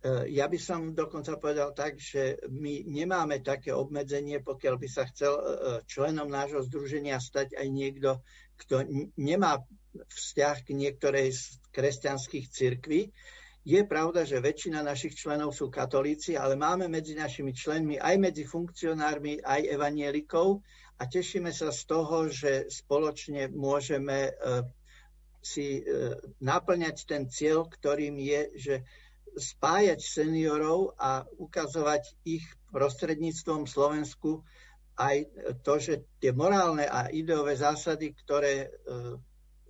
E, 0.00 0.32
Ja 0.32 0.48
by 0.48 0.56
som 0.56 0.96
dokonca 0.96 1.36
povedal 1.36 1.76
tak, 1.76 2.00
že 2.00 2.40
my 2.48 2.88
nemáme 2.88 3.44
také 3.44 3.76
obmedzenie, 3.76 4.40
pokiaľ 4.40 4.74
by 4.80 4.88
sa 4.88 5.04
chcel 5.12 5.36
e, 5.36 5.44
členom 5.84 6.28
nášho 6.28 6.64
združenia 6.64 7.20
stať 7.20 7.52
aj 7.60 7.68
niekto, 7.68 8.10
kto 8.56 8.88
nemá 9.20 9.60
vzťah 9.92 10.56
k 10.64 10.68
niektorej 10.72 11.28
z 11.36 11.42
kresťanských 11.72 12.46
cirkví. 12.48 13.12
Je 13.60 13.84
pravda, 13.84 14.24
že 14.24 14.40
väčšina 14.40 14.80
našich 14.80 15.20
členov 15.20 15.52
sú 15.52 15.68
katolíci, 15.68 16.32
ale 16.32 16.56
máme 16.56 16.88
medzi 16.88 17.12
našimi 17.12 17.52
členmi 17.52 18.00
aj 18.00 18.16
medzi 18.16 18.48
funkcionármi, 18.48 19.44
aj 19.44 19.68
evanielikov 19.68 20.64
a 20.96 21.04
tešíme 21.04 21.52
sa 21.52 21.68
z 21.68 21.82
toho, 21.84 22.32
že 22.32 22.72
spoločne 22.72 23.52
môžeme 23.52 24.32
si 25.44 25.84
naplňať 26.40 26.96
ten 27.04 27.28
cieľ, 27.28 27.68
ktorým 27.68 28.16
je, 28.16 28.40
že 28.56 28.74
spájať 29.36 30.00
seniorov 30.00 30.94
a 30.98 31.26
ukazovať 31.38 32.14
ich 32.26 32.44
prostredníctvom 32.70 33.66
Slovensku 33.66 34.42
aj 35.00 35.16
to, 35.64 35.74
že 35.80 35.94
tie 36.20 36.30
morálne 36.36 36.84
a 36.84 37.08
ideové 37.08 37.56
zásady, 37.56 38.12
ktoré 38.12 38.68
e, 38.68 38.68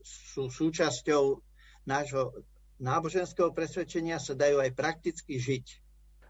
sú 0.02 0.50
súčasťou 0.50 1.38
nášho 1.86 2.34
náboženského 2.82 3.54
presvedčenia, 3.54 4.18
sa 4.18 4.34
dajú 4.34 4.58
aj 4.58 4.70
prakticky 4.74 5.38
žiť. 5.38 5.66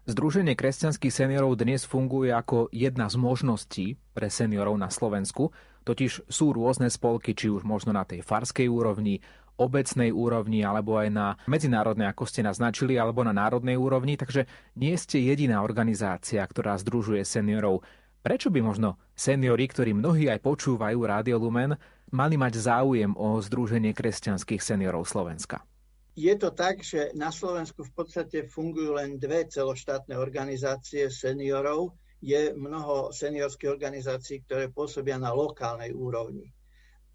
Združenie 0.01 0.57
kresťanských 0.57 1.13
seniorov 1.13 1.61
dnes 1.61 1.85
funguje 1.85 2.33
ako 2.33 2.73
jedna 2.73 3.05
z 3.05 3.15
možností 3.21 3.87
pre 4.17 4.33
seniorov 4.33 4.73
na 4.77 4.89
Slovensku, 4.89 5.53
totiž 5.85 6.25
sú 6.25 6.53
rôzne 6.53 6.89
spolky, 6.89 7.37
či 7.37 7.49
už 7.49 7.65
možno 7.65 7.93
na 7.93 8.05
tej 8.05 8.25
farskej 8.25 8.65
úrovni, 8.65 9.21
obecnej 9.57 10.13
úrovni, 10.13 10.63
alebo 10.63 10.99
aj 10.99 11.09
na 11.11 11.27
medzinárodnej, 11.47 12.07
ako 12.11 12.23
ste 12.29 12.45
naznačili, 12.45 12.95
alebo 12.95 13.25
na 13.25 13.35
národnej 13.35 13.75
úrovni, 13.75 14.15
takže 14.15 14.47
nie 14.77 14.95
ste 14.95 15.19
jediná 15.23 15.65
organizácia, 15.65 16.43
ktorá 16.43 16.77
združuje 16.79 17.25
seniorov. 17.25 17.83
Prečo 18.21 18.53
by 18.53 18.61
možno 18.61 19.01
seniori, 19.17 19.65
ktorí 19.65 19.97
mnohí 19.97 20.29
aj 20.29 20.45
počúvajú 20.45 20.99
Rádio 21.01 21.41
Lumen, 21.41 21.73
mali 22.13 22.37
mať 22.37 22.53
záujem 22.61 23.17
o 23.17 23.41
Združenie 23.41 23.97
kresťanských 23.97 24.61
seniorov 24.61 25.09
Slovenska? 25.09 25.65
Je 26.13 26.35
to 26.35 26.51
tak, 26.51 26.83
že 26.83 27.15
na 27.15 27.31
Slovensku 27.31 27.87
v 27.87 27.93
podstate 27.95 28.43
fungujú 28.45 28.99
len 28.99 29.15
dve 29.15 29.47
celoštátne 29.47 30.19
organizácie 30.19 31.07
seniorov. 31.07 31.95
Je 32.21 32.53
mnoho 32.53 33.09
seniorských 33.09 33.71
organizácií, 33.71 34.45
ktoré 34.45 34.69
pôsobia 34.69 35.17
na 35.17 35.33
lokálnej 35.33 35.89
úrovni. 35.95 36.53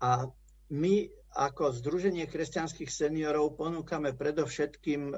A 0.02 0.26
my 0.74 1.06
ako 1.36 1.76
Združenie 1.76 2.24
kresťanských 2.24 2.88
seniorov 2.88 3.60
ponúkame 3.60 4.16
predovšetkým 4.16 5.12
e, 5.12 5.16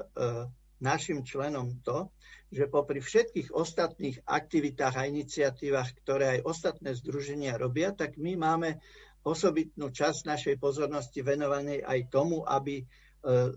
našim 0.83 1.23
členom 1.23 1.79
to, 1.79 2.11
že 2.51 2.67
popri 2.67 2.99
všetkých 2.99 3.55
ostatných 3.55 4.27
aktivitách 4.27 4.95
a 4.99 5.07
iniciatívach, 5.07 5.95
ktoré 6.03 6.39
aj 6.39 6.45
ostatné 6.45 6.91
združenia 6.97 7.55
robia, 7.55 7.95
tak 7.95 8.19
my 8.19 8.35
máme 8.35 8.83
osobitnú 9.23 9.91
časť 9.91 10.27
našej 10.27 10.55
pozornosti 10.59 11.23
venovanej 11.23 11.83
aj 11.83 11.99
tomu, 12.11 12.43
aby 12.43 12.83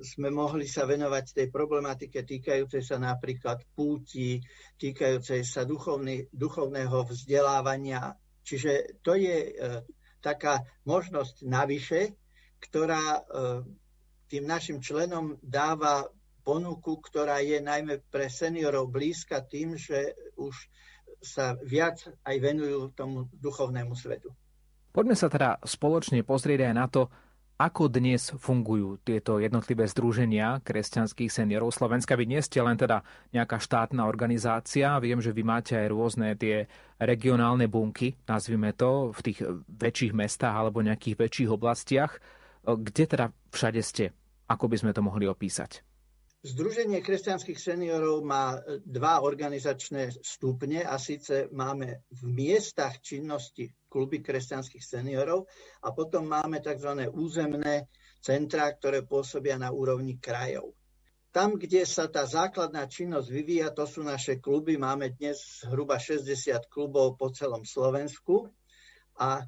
sme 0.03 0.35
mohli 0.35 0.67
sa 0.67 0.83
venovať 0.83 1.39
tej 1.39 1.47
problematike 1.55 2.27
týkajúcej 2.27 2.83
sa 2.83 2.99
napríklad 2.99 3.63
púti, 3.79 4.43
týkajúcej 4.75 5.47
sa 5.47 5.63
duchovný, 5.63 6.27
duchovného 6.35 7.07
vzdelávania. 7.07 8.19
Čiže 8.43 8.99
to 9.07 9.15
je 9.15 9.37
e, 9.39 9.51
taká 10.19 10.67
možnosť 10.83 11.47
navyše, 11.47 12.19
ktorá 12.63 13.19
e, 13.19 13.21
tým 14.31 14.47
našim 14.47 14.79
členom 14.79 15.37
dáva 15.43 16.07
ponuku, 16.47 17.03
ktorá 17.03 17.43
je 17.43 17.59
najmä 17.59 18.03
pre 18.11 18.31
seniorov 18.31 18.91
blízka 18.91 19.43
tým, 19.43 19.75
že 19.75 20.15
už 20.39 20.55
sa 21.23 21.55
viac 21.63 22.03
aj 22.27 22.37
venujú 22.39 22.91
tomu 22.95 23.31
duchovnému 23.39 23.95
svetu. 23.95 24.31
Poďme 24.91 25.15
sa 25.15 25.31
teda 25.31 25.63
spoločne 25.63 26.21
pozrieť 26.27 26.69
aj 26.69 26.75
na 26.75 26.87
to, 26.91 27.03
ako 27.63 27.87
dnes 27.87 28.35
fungujú 28.43 28.99
tieto 29.07 29.39
jednotlivé 29.39 29.87
združenia 29.87 30.59
kresťanských 30.67 31.31
seniorov 31.31 31.71
Slovenska? 31.71 32.19
Vy 32.19 32.27
nie 32.27 32.43
ste 32.43 32.59
len 32.59 32.75
teda 32.75 33.07
nejaká 33.31 33.63
štátna 33.63 34.03
organizácia, 34.11 34.99
viem, 34.99 35.23
že 35.23 35.31
vy 35.31 35.47
máte 35.47 35.79
aj 35.79 35.87
rôzne 35.95 36.35
tie 36.35 36.67
regionálne 36.99 37.71
bunky, 37.71 38.19
nazvime 38.27 38.75
to, 38.75 39.15
v 39.15 39.21
tých 39.31 39.39
väčších 39.79 40.11
mestách 40.11 40.59
alebo 40.59 40.83
nejakých 40.83 41.15
väčších 41.23 41.51
oblastiach. 41.55 42.19
Kde 42.63 43.05
teda 43.11 43.35
všade 43.51 43.83
ste? 43.83 44.15
Ako 44.47 44.71
by 44.71 44.77
sme 44.79 44.95
to 44.95 45.03
mohli 45.03 45.27
opísať? 45.27 45.83
Združenie 46.43 47.07
kresťanských 47.07 47.55
seniorov 47.55 48.27
má 48.27 48.59
dva 48.83 49.23
organizačné 49.23 50.11
stupne 50.27 50.83
a 50.83 50.99
síce 50.99 51.47
máme 51.55 52.03
v 52.11 52.23
miestach 52.27 52.99
činnosti 52.99 53.71
kluby 53.87 54.19
kresťanských 54.19 54.83
seniorov 54.83 55.47
a 55.87 55.95
potom 55.95 56.27
máme 56.27 56.59
tzv. 56.59 57.07
územné 57.15 57.87
centrá, 58.19 58.75
ktoré 58.75 59.07
pôsobia 59.07 59.55
na 59.55 59.71
úrovni 59.71 60.19
krajov. 60.19 60.75
tam, 61.33 61.57
kde 61.57 61.89
sa 61.89 62.13
tá 62.13 62.29
základná 62.29 62.85
činnosť 62.85 63.29
vyvíja, 63.33 63.73
to 63.73 63.89
sú 63.89 64.05
naše 64.05 64.37
kluby. 64.37 64.77
Máme 64.77 65.17
dnes 65.17 65.65
zhruba 65.65 65.97
60 65.97 66.29
klubov 66.69 67.17
po 67.17 67.33
celom 67.33 67.65
Slovensku 67.65 68.53
a 69.17 69.41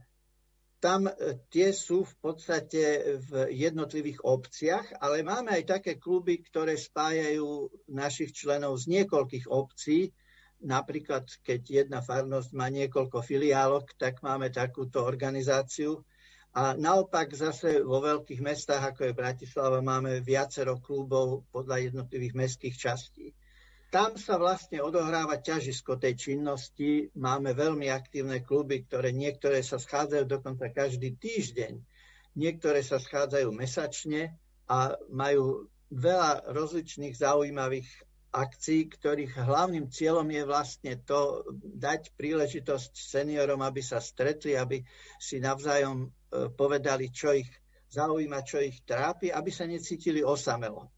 tam 0.84 1.08
e, 1.08 1.40
tie 1.48 1.72
sú 1.72 2.04
v 2.04 2.14
podstate 2.20 3.16
v 3.24 3.48
jednotlivých 3.56 4.20
obciach, 4.20 5.00
ale 5.00 5.24
máme 5.24 5.56
aj 5.56 5.80
také 5.80 5.96
kluby, 5.96 6.44
ktoré 6.44 6.76
spájajú 6.76 7.72
našich 7.88 8.36
členov 8.36 8.76
z 8.84 9.00
niekoľkých 9.00 9.48
obcí. 9.48 10.12
Napríklad, 10.60 11.24
keď 11.40 11.88
jedna 11.88 12.04
farnosť 12.04 12.52
má 12.52 12.68
niekoľko 12.68 13.24
filiálok, 13.24 13.96
tak 13.96 14.20
máme 14.20 14.52
takúto 14.52 15.00
organizáciu. 15.00 16.04
A 16.52 16.76
naopak 16.76 17.32
zase 17.32 17.80
vo 17.80 18.04
veľkých 18.04 18.44
mestách, 18.44 18.92
ako 18.92 19.08
je 19.08 19.16
Bratislava, 19.16 19.80
máme 19.80 20.20
viacero 20.20 20.78
klubov 20.84 21.48
podľa 21.48 21.80
jednotlivých 21.90 22.34
mestských 22.36 22.76
častí 22.76 23.32
tam 23.94 24.18
sa 24.18 24.34
vlastne 24.42 24.82
odohráva 24.82 25.38
ťažisko 25.38 26.02
tej 26.02 26.18
činnosti. 26.18 27.14
Máme 27.14 27.54
veľmi 27.54 27.86
aktívne 27.94 28.42
kluby, 28.42 28.82
ktoré 28.82 29.14
niektoré 29.14 29.62
sa 29.62 29.78
schádzajú 29.78 30.26
dokonca 30.26 30.66
každý 30.74 31.14
týždeň, 31.14 31.78
niektoré 32.34 32.82
sa 32.82 32.98
schádzajú 32.98 33.54
mesačne 33.54 34.34
a 34.66 34.98
majú 35.14 35.70
veľa 35.94 36.50
rozličných 36.50 37.14
zaujímavých 37.14 37.86
akcií, 38.34 38.90
ktorých 38.90 39.38
hlavným 39.38 39.86
cieľom 39.86 40.26
je 40.26 40.42
vlastne 40.42 40.98
to 41.06 41.46
dať 41.62 42.18
príležitosť 42.18 42.98
seniorom, 42.98 43.62
aby 43.62 43.78
sa 43.78 44.02
stretli, 44.02 44.58
aby 44.58 44.82
si 45.22 45.38
navzájom 45.38 46.02
e, 46.02 46.08
povedali, 46.50 47.14
čo 47.14 47.30
ich 47.30 47.46
zaujíma, 47.94 48.42
čo 48.42 48.58
ich 48.58 48.82
trápi, 48.82 49.30
aby 49.30 49.54
sa 49.54 49.70
necítili 49.70 50.18
osamelo. 50.26 50.90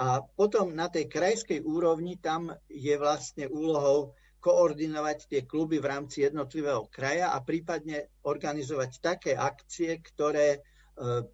A 0.00 0.24
potom 0.24 0.72
na 0.72 0.88
tej 0.88 1.12
krajskej 1.12 1.60
úrovni 1.60 2.16
tam 2.16 2.48
je 2.72 2.96
vlastne 2.96 3.44
úlohou 3.52 4.16
koordinovať 4.40 5.28
tie 5.28 5.40
kluby 5.44 5.76
v 5.76 5.92
rámci 5.92 6.24
jednotlivého 6.24 6.88
kraja 6.88 7.36
a 7.36 7.44
prípadne 7.44 8.08
organizovať 8.24 8.90
také 9.04 9.32
akcie, 9.36 10.00
ktoré 10.00 10.56
e, 10.56 10.58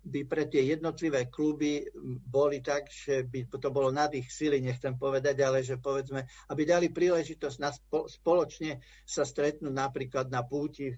by 0.02 0.20
pre 0.26 0.50
tie 0.50 0.74
jednotlivé 0.74 1.30
kluby 1.30 1.86
boli 2.26 2.58
tak, 2.58 2.90
že 2.90 3.22
by 3.22 3.46
to 3.46 3.70
bolo 3.70 3.94
nad 3.94 4.10
ich 4.10 4.26
sily, 4.34 4.58
nechcem 4.58 4.98
povedať, 4.98 5.46
ale 5.46 5.62
že 5.62 5.78
povedzme, 5.78 6.26
aby 6.50 6.62
dali 6.66 6.90
príležitosť 6.90 7.56
na 7.62 7.70
spoločne 8.10 8.82
sa 9.06 9.22
stretnúť 9.22 9.70
napríklad 9.70 10.26
na 10.26 10.42
púti 10.42 10.90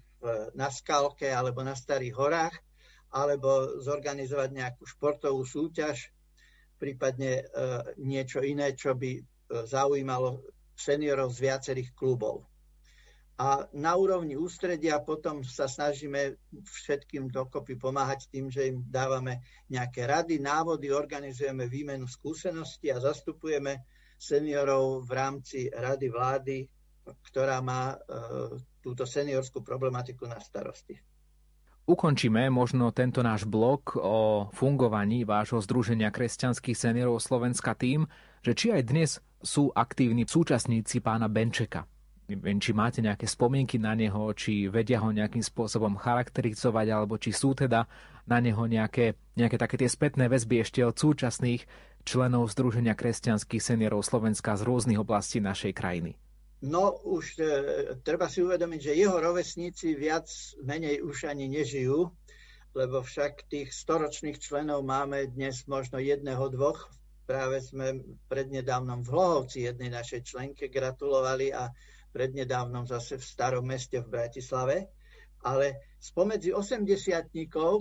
na 0.57 0.73
Skalke 0.73 1.29
alebo 1.29 1.61
na 1.61 1.77
Starých 1.77 2.17
horách, 2.17 2.55
alebo 3.13 3.77
zorganizovať 3.77 4.49
nejakú 4.57 4.83
športovú 4.89 5.45
súťaž, 5.45 6.09
prípadne 6.79 7.43
e, 7.43 7.43
niečo 7.99 8.39
iné, 8.39 8.71
čo 8.73 8.95
by 8.95 9.11
e, 9.19 9.21
zaujímalo 9.67 10.47
seniorov 10.73 11.35
z 11.35 11.39
viacerých 11.43 11.91
klubov. 11.91 12.47
A 13.39 13.63
na 13.71 13.95
úrovni 13.95 14.35
ústredia 14.35 14.99
potom 14.99 15.47
sa 15.47 15.67
snažíme 15.67 16.35
všetkým 16.59 17.31
dokopy 17.31 17.79
pomáhať 17.79 18.27
tým, 18.27 18.51
že 18.51 18.67
im 18.67 18.83
dávame 18.83 19.39
nejaké 19.71 20.03
rady, 20.03 20.43
návody, 20.43 20.91
organizujeme 20.91 21.71
výmenu 21.71 22.03
skúseností 22.03 22.91
a 22.91 22.99
zastupujeme 22.99 23.87
seniorov 24.19 25.07
v 25.07 25.11
rámci 25.15 25.59
rady 25.71 26.07
vlády, 26.11 26.57
ktorá 27.31 27.63
má 27.63 27.95
e, 27.95 27.97
túto 28.83 29.07
seniorskú 29.07 29.63
problematiku 29.63 30.27
na 30.27 30.39
starosti. 30.43 30.99
Ukončíme 31.89 32.53
možno 32.53 32.93
tento 32.93 33.25
náš 33.25 33.49
blok 33.49 33.97
o 33.97 34.45
fungovaní 34.53 35.25
vášho 35.25 35.57
Združenia 35.57 36.13
kresťanských 36.13 36.77
seniorov 36.77 37.17
Slovenska 37.17 37.73
tým, 37.73 38.05
že 38.45 38.53
či 38.53 38.69
aj 38.69 38.81
dnes 38.85 39.17
sú 39.41 39.73
aktívni 39.73 40.29
súčasníci 40.29 41.01
pána 41.01 41.25
Benčeka. 41.25 41.89
Neviem, 42.29 42.61
či 42.61 42.77
máte 42.77 43.01
nejaké 43.01 43.25
spomienky 43.25 43.81
na 43.81 43.97
neho, 43.97 44.21
či 44.37 44.69
vedia 44.69 45.01
ho 45.01 45.09
nejakým 45.09 45.41
spôsobom 45.41 45.97
charakterizovať, 45.97 46.93
alebo 46.93 47.17
či 47.17 47.33
sú 47.33 47.57
teda 47.57 47.89
na 48.29 48.37
neho 48.37 48.69
nejaké, 48.69 49.17
nejaké 49.33 49.57
také 49.57 49.81
tie 49.81 49.89
spätné 49.89 50.29
väzby 50.29 50.61
ešte 50.61 50.85
od 50.85 50.93
súčasných 50.93 51.65
členov 52.05 52.53
Združenia 52.53 52.93
kresťanských 52.93 53.65
seniorov 53.65 54.05
Slovenska 54.05 54.53
z 54.53 54.61
rôznych 54.61 55.01
oblastí 55.01 55.41
našej 55.41 55.73
krajiny. 55.73 56.13
No 56.59 56.91
už 57.07 57.39
e, 57.39 57.43
treba 58.03 58.27
si 58.27 58.43
uvedomiť, 58.43 58.91
že 58.91 58.99
jeho 58.99 59.15
rovesníci 59.15 59.95
viac 59.95 60.27
menej 60.59 60.99
už 60.99 61.31
ani 61.31 61.47
nežijú, 61.47 62.11
lebo 62.75 62.99
však 62.99 63.47
tých 63.47 63.71
storočných 63.71 64.35
členov 64.43 64.83
máme 64.83 65.31
dnes 65.31 65.63
možno 65.71 66.03
jedného, 66.03 66.51
dvoch. 66.51 66.91
Práve 67.23 67.63
sme 67.63 68.03
prednedávnom 68.27 69.07
v 69.07 69.11
Hlohovci 69.13 69.71
jednej 69.71 69.87
našej 69.87 70.27
členke 70.27 70.67
gratulovali 70.67 71.55
a 71.55 71.71
prednedávnom 72.11 72.83
zase 72.83 73.15
v 73.15 73.23
starom 73.23 73.63
meste 73.63 74.03
v 74.03 74.11
Bratislave. 74.11 74.91
Ale 75.39 75.95
spomedzi 76.03 76.51
80 76.51 77.31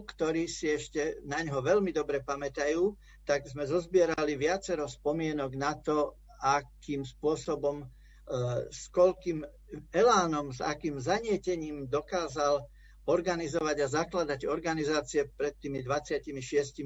ktorí 0.07 0.47
si 0.47 0.71
ešte 0.71 1.19
na 1.27 1.43
ňo 1.43 1.59
veľmi 1.59 1.91
dobre 1.91 2.23
pamätajú, 2.23 2.95
tak 3.27 3.43
sme 3.51 3.67
zozbierali 3.67 4.39
viacero 4.39 4.87
spomienok 4.87 5.51
na 5.59 5.75
to, 5.75 6.15
akým 6.39 7.03
spôsobom 7.03 7.83
s 8.69 8.93
koľkým 8.93 9.45
elánom, 9.93 10.53
s 10.53 10.61
akým 10.61 11.01
zanietením 11.01 11.89
dokázal 11.89 12.65
organizovať 13.09 13.77
a 13.81 13.89
zakladať 13.89 14.45
organizácie 14.45 15.25
pred 15.33 15.57
tými 15.57 15.81
26 15.81 16.29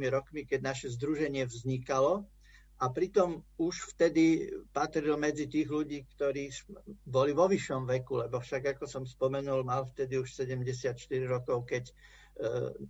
rokmi, 0.06 0.46
keď 0.46 0.60
naše 0.62 0.86
združenie 0.94 1.42
vznikalo. 1.50 2.30
A 2.82 2.90
pritom 2.90 3.46
už 3.62 3.94
vtedy 3.94 4.50
patril 4.74 5.14
medzi 5.14 5.46
tých 5.46 5.70
ľudí, 5.70 6.02
ktorí 6.18 6.50
boli 7.06 7.30
vo 7.30 7.46
vyššom 7.46 7.86
veku, 7.86 8.26
lebo 8.26 8.42
však, 8.42 8.74
ako 8.74 8.90
som 8.90 9.06
spomenul, 9.06 9.62
mal 9.62 9.86
vtedy 9.94 10.18
už 10.18 10.34
74 10.34 10.98
rokov, 11.30 11.62
keď 11.70 11.94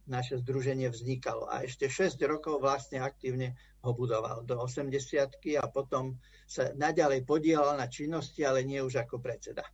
naše 0.08 0.40
združenie 0.40 0.88
vznikalo. 0.88 1.48
A 1.48 1.64
ešte 1.64 1.88
6 1.88 2.16
rokov 2.24 2.60
vlastne 2.60 3.00
aktívne 3.04 3.54
ho 3.82 3.92
budoval 3.92 4.46
do 4.46 4.56
80 4.56 4.94
a 5.58 5.64
potom 5.68 6.16
sa 6.46 6.72
naďalej 6.72 7.26
podielal 7.26 7.76
na 7.76 7.90
činnosti, 7.90 8.46
ale 8.46 8.64
nie 8.64 8.80
už 8.80 9.02
ako 9.02 9.18
predseda. 9.20 9.64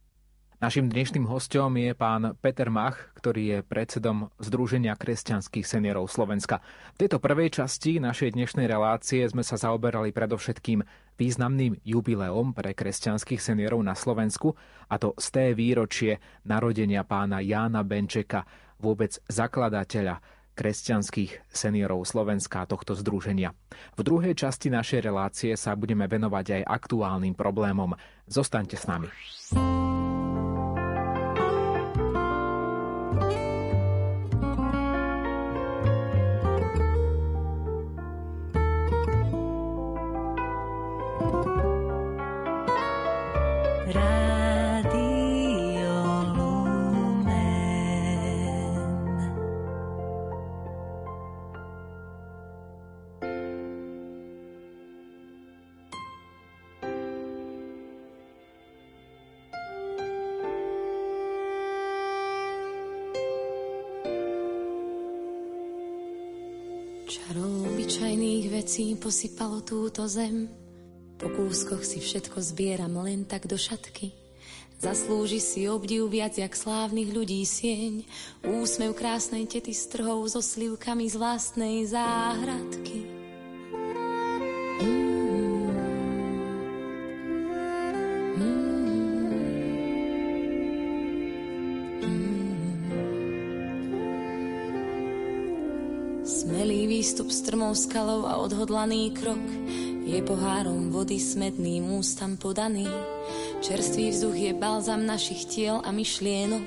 Našim 0.58 0.90
dnešným 0.90 1.22
hostom 1.30 1.78
je 1.78 1.94
pán 1.94 2.34
Peter 2.42 2.66
Mach, 2.66 3.14
ktorý 3.14 3.42
je 3.46 3.58
predsedom 3.62 4.26
Združenia 4.42 4.98
kresťanských 4.98 5.62
seniorov 5.62 6.10
Slovenska. 6.10 6.58
V 6.98 7.06
tejto 7.06 7.22
prvej 7.22 7.62
časti 7.62 8.02
našej 8.02 8.34
dnešnej 8.34 8.66
relácie 8.66 9.22
sme 9.30 9.46
sa 9.46 9.54
zaoberali 9.54 10.10
predovšetkým 10.10 10.82
významným 11.14 11.78
jubileom 11.86 12.58
pre 12.58 12.74
kresťanských 12.74 13.38
seniorov 13.38 13.86
na 13.86 13.94
Slovensku, 13.94 14.58
a 14.90 14.98
to 14.98 15.14
z 15.14 15.26
té 15.30 15.44
výročie 15.54 16.18
narodenia 16.42 17.06
pána 17.06 17.38
Jána 17.38 17.86
Benčeka, 17.86 18.42
vôbec 18.78 19.18
zakladateľa 19.30 20.22
kresťanských 20.58 21.54
seniorov 21.54 22.02
Slovenska 22.02 22.66
tohto 22.66 22.98
združenia. 22.98 23.54
V 23.94 24.02
druhej 24.02 24.34
časti 24.34 24.74
našej 24.74 25.06
relácie 25.06 25.54
sa 25.54 25.78
budeme 25.78 26.10
venovať 26.10 26.62
aj 26.62 26.62
aktuálnym 26.66 27.38
problémom. 27.38 27.94
Zostaňte 28.26 28.74
s 28.74 28.90
nami. 28.90 29.06
Vecí 68.52 68.92
posypalo 69.00 69.64
túto 69.64 70.04
zem. 70.04 70.44
Po 71.16 71.32
kúskoch 71.32 71.80
si 71.80 72.04
všetko 72.04 72.36
zbieram 72.36 73.00
len 73.00 73.24
tak 73.24 73.48
do 73.48 73.56
šatky. 73.56 74.12
Zaslúži 74.78 75.42
si 75.42 75.66
obdiv 75.66 76.06
viac 76.06 76.38
jak 76.38 76.54
slávnych 76.54 77.10
ľudí 77.10 77.42
sieň. 77.42 78.06
Úsmev 78.46 78.94
krásnej 78.94 79.48
tety 79.48 79.74
s 79.74 79.90
trhou 79.90 80.22
so 80.30 80.38
slivkami 80.38 81.10
z 81.10 81.16
vlastnej 81.18 81.82
záhradky. 81.88 83.17
Strmou 97.68 97.85
skalou 97.85 98.24
a 98.24 98.40
odhodlaný 98.40 99.12
krok. 99.12 99.44
je 100.09 100.24
pohárom 100.24 100.88
vody 100.88 101.20
smedným 101.20 102.00
ústam 102.00 102.40
podaný. 102.40 102.88
Čerstvý 103.61 104.09
vzduch 104.09 104.37
je 104.40 104.52
balzam 104.57 105.04
našich 105.04 105.44
tiel 105.44 105.76
a 105.85 105.92
myšlienok. 105.92 106.64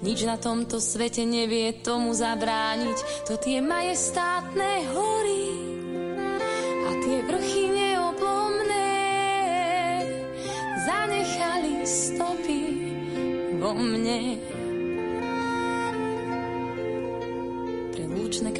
Nič 0.00 0.24
na 0.24 0.40
tomto 0.40 0.80
svete 0.80 1.28
nevie 1.28 1.76
tomu 1.84 2.16
zabrániť. 2.16 3.28
To 3.28 3.36
tie 3.36 3.60
majestátne 3.60 4.96
hory 4.96 5.09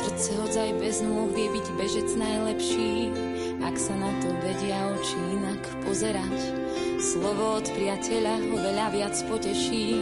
Srdce 0.00 0.32
hodzaj 0.32 0.80
bez 0.80 1.04
nôh 1.04 1.28
vie 1.36 1.52
byť 1.52 1.66
bežec 1.76 2.08
najlepší, 2.16 3.12
ak 3.60 3.76
sa 3.76 3.92
na 3.92 4.08
to 4.24 4.32
vedia 4.40 4.80
oči 4.96 5.20
inak 5.36 5.60
pozerať. 5.84 6.56
Slovo 6.96 7.60
od 7.60 7.68
priateľa 7.68 8.40
ho 8.40 8.56
veľa 8.64 8.96
viac 8.96 9.12
poteší, 9.28 10.00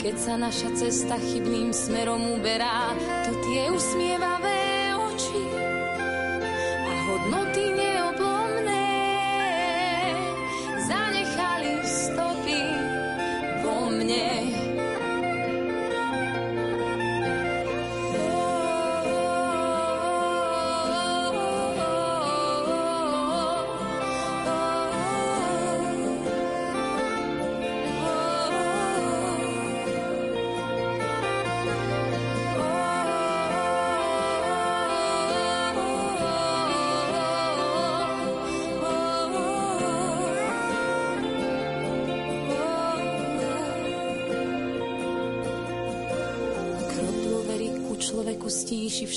keď 0.00 0.14
sa 0.16 0.34
naša 0.40 0.72
cesta 0.80 1.20
chybným 1.20 1.76
smerom 1.76 2.40
uberá, 2.40 2.96
to 3.28 3.36
tie 3.44 3.68
usmievavé 3.68 4.37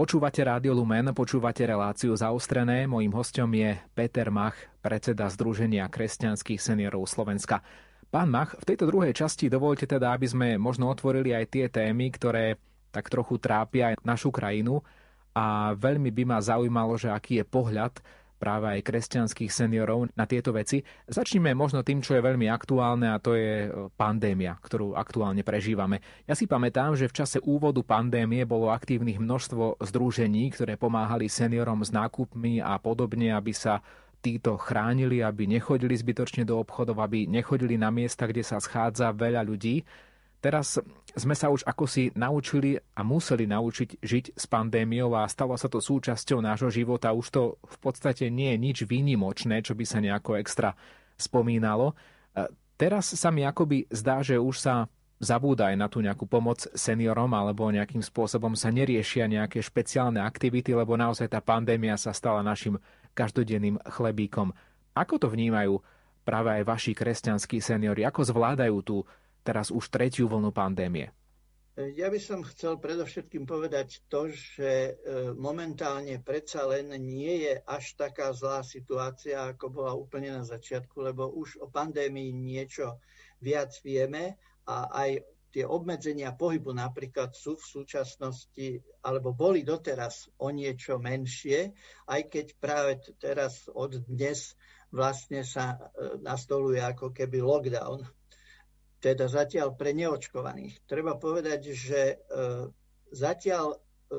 Počúvate 0.00 0.40
Rádio 0.40 0.72
Lumen, 0.72 1.12
počúvate 1.12 1.60
reláciu 1.68 2.16
zaostrené. 2.16 2.88
Mojím 2.88 3.12
hostom 3.12 3.52
je 3.52 3.76
Peter 3.92 4.32
Mach, 4.32 4.56
predseda 4.80 5.28
Združenia 5.28 5.92
kresťanských 5.92 6.56
seniorov 6.56 7.04
Slovenska. 7.04 7.60
Pán 8.08 8.32
Mach, 8.32 8.56
v 8.56 8.64
tejto 8.64 8.88
druhej 8.88 9.12
časti 9.12 9.52
dovolte 9.52 9.84
teda, 9.84 10.16
aby 10.16 10.24
sme 10.24 10.48
možno 10.56 10.88
otvorili 10.88 11.36
aj 11.36 11.52
tie 11.52 11.68
témy, 11.68 12.16
ktoré 12.16 12.56
tak 12.88 13.12
trochu 13.12 13.36
trápia 13.36 13.92
aj 13.92 14.00
našu 14.00 14.32
krajinu 14.32 14.80
a 15.36 15.76
veľmi 15.76 16.08
by 16.08 16.22
ma 16.32 16.40
zaujímalo, 16.40 16.96
že 16.96 17.12
aký 17.12 17.44
je 17.44 17.52
pohľad 17.52 18.00
práve 18.40 18.72
aj 18.72 18.88
kresťanských 18.88 19.52
seniorov 19.52 20.08
na 20.16 20.24
tieto 20.24 20.56
veci. 20.56 20.80
Začnime 21.04 21.52
možno 21.52 21.84
tým, 21.84 22.00
čo 22.00 22.16
je 22.16 22.24
veľmi 22.24 22.48
aktuálne 22.48 23.12
a 23.12 23.20
to 23.20 23.36
je 23.36 23.68
e, 23.68 23.92
pandémia, 24.00 24.56
ktorú 24.56 24.96
aktuálne 24.96 25.44
prežívame. 25.44 26.00
Ja 26.24 26.32
si 26.32 26.48
pamätám, 26.48 26.96
že 26.96 27.12
v 27.12 27.20
čase 27.20 27.38
úvodu 27.44 27.84
pandémie 27.84 28.48
bolo 28.48 28.72
aktívnych 28.72 29.20
množstvo 29.20 29.84
združení, 29.84 30.48
ktoré 30.56 30.80
pomáhali 30.80 31.28
seniorom 31.28 31.84
s 31.84 31.92
nákupmi 31.92 32.64
a 32.64 32.80
podobne, 32.80 33.36
aby 33.36 33.52
sa 33.52 33.84
títo 34.24 34.56
chránili, 34.56 35.20
aby 35.20 35.44
nechodili 35.48 35.96
zbytočne 35.96 36.48
do 36.48 36.60
obchodov, 36.60 37.00
aby 37.00 37.28
nechodili 37.28 37.76
na 37.76 37.92
miesta, 37.92 38.24
kde 38.24 38.44
sa 38.44 38.60
schádza 38.60 39.12
veľa 39.12 39.44
ľudí. 39.44 39.84
Teraz 40.40 40.80
sme 41.16 41.34
sa 41.34 41.50
už 41.50 41.66
ako 41.66 41.84
si 41.86 42.10
naučili 42.14 42.76
a 42.76 43.00
museli 43.02 43.46
naučiť 43.48 44.02
žiť 44.02 44.24
s 44.36 44.44
pandémiou 44.50 45.14
a 45.14 45.26
stalo 45.26 45.54
sa 45.54 45.66
to 45.66 45.82
súčasťou 45.82 46.42
nášho 46.42 46.70
života. 46.70 47.14
Už 47.14 47.26
to 47.30 47.42
v 47.62 47.78
podstate 47.82 48.28
nie 48.28 48.54
je 48.54 48.58
nič 48.58 48.78
výnimočné, 48.86 49.62
čo 49.62 49.78
by 49.78 49.84
sa 49.86 49.98
nejako 49.98 50.38
extra 50.38 50.76
spomínalo. 51.18 51.94
Teraz 52.80 53.12
sa 53.12 53.28
mi 53.28 53.44
akoby 53.44 53.92
zdá, 53.92 54.24
že 54.24 54.40
už 54.40 54.56
sa 54.56 54.88
zabúda 55.20 55.68
aj 55.68 55.76
na 55.76 55.84
tú 55.92 56.00
nejakú 56.00 56.24
pomoc 56.24 56.64
seniorom 56.72 57.28
alebo 57.36 57.68
nejakým 57.68 58.00
spôsobom 58.00 58.56
sa 58.56 58.72
neriešia 58.72 59.28
nejaké 59.28 59.60
špeciálne 59.60 60.16
aktivity, 60.16 60.72
lebo 60.72 60.96
naozaj 60.96 61.28
tá 61.28 61.44
pandémia 61.44 62.00
sa 62.00 62.16
stala 62.16 62.40
našim 62.40 62.80
každodenným 63.12 63.76
chlebíkom. 63.84 64.56
Ako 64.96 65.20
to 65.20 65.28
vnímajú 65.28 65.76
práve 66.24 66.56
aj 66.56 66.62
vaši 66.64 66.92
kresťanskí 66.96 67.60
seniori? 67.60 68.00
Ako 68.08 68.24
zvládajú 68.24 68.80
tú 68.80 68.96
teraz 69.42 69.72
už 69.72 69.88
tretiu 69.88 70.28
vlnu 70.28 70.52
pandémie? 70.54 71.10
Ja 71.80 72.12
by 72.12 72.20
som 72.20 72.44
chcel 72.44 72.76
predovšetkým 72.76 73.48
povedať 73.48 74.04
to, 74.12 74.28
že 74.28 74.70
e, 74.70 74.92
momentálne 75.32 76.20
predsa 76.20 76.68
len 76.68 76.92
nie 77.00 77.48
je 77.48 77.56
až 77.64 77.96
taká 77.96 78.36
zlá 78.36 78.60
situácia, 78.60 79.48
ako 79.48 79.72
bola 79.72 79.92
úplne 79.96 80.28
na 80.28 80.44
začiatku, 80.44 81.00
lebo 81.00 81.32
už 81.32 81.56
o 81.64 81.72
pandémii 81.72 82.36
niečo 82.36 83.00
viac 83.40 83.72
vieme 83.80 84.36
a 84.68 84.92
aj 84.92 85.24
tie 85.50 85.64
obmedzenia 85.64 86.36
pohybu 86.36 86.76
napríklad 86.76 87.32
sú 87.32 87.56
v 87.56 87.64
súčasnosti, 87.64 88.68
alebo 89.00 89.32
boli 89.32 89.64
doteraz 89.64 90.28
o 90.36 90.52
niečo 90.52 91.00
menšie, 91.00 91.72
aj 92.12 92.20
keď 92.28 92.46
práve 92.60 92.92
teraz 93.16 93.70
od 93.72 94.04
dnes 94.04 94.52
vlastne 94.92 95.46
sa 95.48 95.78
e, 95.78 96.18
nastoluje 96.20 96.82
ako 96.82 97.14
keby 97.14 97.40
lockdown 97.40 98.04
teda 99.00 99.26
zatiaľ 99.26 99.72
pre 99.74 99.96
neočkovaných. 99.96 100.84
Treba 100.84 101.16
povedať, 101.16 101.72
že 101.72 102.00
e, 102.00 102.16
zatiaľ 103.10 103.74
e, 103.74 103.78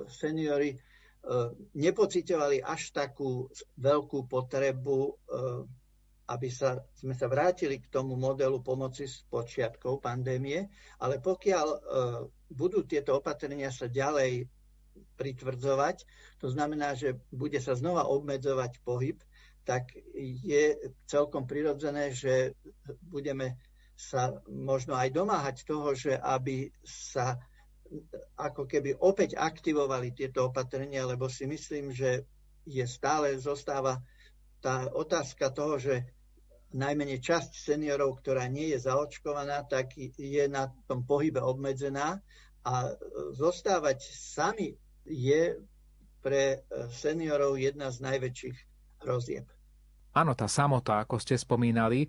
seniory 0.09 0.73
e, 0.73 0.77
nepocitovali 1.77 2.65
až 2.65 2.89
takú 2.89 3.45
veľkú 3.77 4.25
potrebu, 4.25 5.21
aby 6.31 6.47
sa, 6.49 6.79
sme 6.95 7.11
sa 7.11 7.27
vrátili 7.27 7.77
k 7.83 7.91
tomu 7.91 8.15
modelu 8.17 8.63
pomoci 8.63 9.05
s 9.05 9.21
počiatkou 9.29 9.99
pandémie, 9.99 10.63
ale 10.97 11.19
pokiaľ 11.19 11.67
budú 12.47 12.87
tieto 12.87 13.19
opatrenia 13.19 13.67
sa 13.67 13.91
ďalej 13.91 14.47
pritvrdzovať, 15.19 16.07
to 16.39 16.47
znamená, 16.47 16.95
že 16.95 17.19
bude 17.35 17.59
sa 17.59 17.75
znova 17.75 18.07
obmedzovať 18.07 18.79
pohyb, 18.87 19.19
tak 19.67 19.91
je 20.23 20.73
celkom 21.05 21.45
prirodzené, 21.45 22.15
že 22.15 22.55
budeme 23.11 23.59
sa 24.01 24.33
možno 24.49 24.97
aj 24.97 25.13
domáhať 25.13 25.61
toho, 25.61 25.93
že 25.93 26.17
aby 26.17 26.73
sa 26.81 27.37
ako 28.39 28.65
keby 28.65 28.97
opäť 28.97 29.37
aktivovali 29.37 30.15
tieto 30.17 30.49
opatrenia, 30.49 31.05
lebo 31.05 31.29
si 31.29 31.45
myslím, 31.45 31.93
že 31.93 32.25
je 32.65 32.81
stále 32.89 33.37
zostáva 33.37 34.01
tá 34.57 34.89
otázka 34.89 35.53
toho, 35.53 35.77
že 35.77 36.07
najmenej 36.71 37.19
časť 37.19 37.51
seniorov, 37.51 38.23
ktorá 38.23 38.47
nie 38.47 38.71
je 38.73 38.87
zaočkovaná, 38.87 39.67
tak 39.67 39.93
je 39.99 40.45
na 40.47 40.71
tom 40.87 41.03
pohybe 41.03 41.43
obmedzená 41.43 42.23
a 42.63 42.73
zostávať 43.35 44.01
sami 44.15 44.79
je 45.03 45.59
pre 46.21 46.63
seniorov 46.93 47.57
jedna 47.57 47.91
z 47.91 47.97
najväčších 48.05 48.57
hrozieb. 49.03 49.45
Áno, 50.13 50.37
tá 50.37 50.45
samota, 50.45 51.01
ako 51.01 51.17
ste 51.17 51.35
spomínali, 51.35 52.07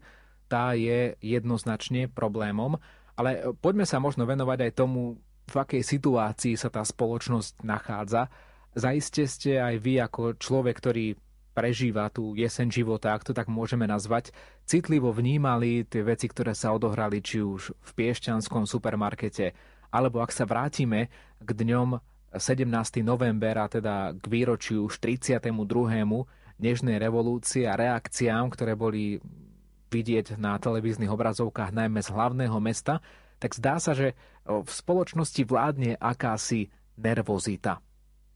tá 0.53 0.77
je 0.77 1.17
jednoznačne 1.25 2.13
problémom, 2.13 2.77
ale 3.17 3.57
poďme 3.65 3.89
sa 3.89 3.97
možno 3.97 4.29
venovať 4.29 4.69
aj 4.69 4.73
tomu, 4.77 5.17
v 5.49 5.57
akej 5.57 5.81
situácii 5.81 6.61
sa 6.61 6.69
tá 6.69 6.85
spoločnosť 6.85 7.65
nachádza. 7.65 8.29
Zaiste 8.77 9.25
ste 9.25 9.57
aj 9.57 9.75
vy 9.81 10.01
ako 10.05 10.37
človek, 10.37 10.77
ktorý 10.77 11.17
prežíva 11.53 12.09
tú 12.09 12.33
jeseň 12.33 12.73
života, 12.73 13.13
ak 13.13 13.29
to 13.29 13.33
tak 13.37 13.49
môžeme 13.49 13.85
nazvať, 13.85 14.33
citlivo 14.65 15.13
vnímali 15.13 15.85
tie 15.85 16.01
veci, 16.01 16.29
ktoré 16.29 16.57
sa 16.57 16.73
odohrali 16.73 17.21
či 17.21 17.45
už 17.45 17.77
v 17.77 17.91
Piešťanskom 17.93 18.65
supermarkete, 18.65 19.53
alebo 19.93 20.25
ak 20.25 20.33
sa 20.33 20.49
vrátime 20.49 21.13
k 21.45 21.49
dňom 21.53 22.01
17. 22.33 22.65
november 23.05 23.69
teda 23.69 24.17
k 24.17 24.25
výročiu 24.25 24.89
už 24.89 24.97
32. 25.05 25.53
Nežnej 26.63 26.97
revolúcie 26.97 27.69
a 27.69 27.77
reakciám, 27.77 28.49
ktoré 28.49 28.73
boli 28.73 29.21
vidieť 29.93 30.41
na 30.41 30.57
televíznych 30.57 31.13
obrazovkách 31.13 31.77
najmä 31.77 32.01
z 32.01 32.09
hlavného 32.09 32.57
mesta, 32.65 33.05
tak 33.37 33.53
zdá 33.53 33.77
sa, 33.77 33.93
že 33.93 34.17
v 34.49 34.71
spoločnosti 34.71 35.45
vládne 35.45 36.01
akási 36.01 36.73
nervozita. 36.97 37.85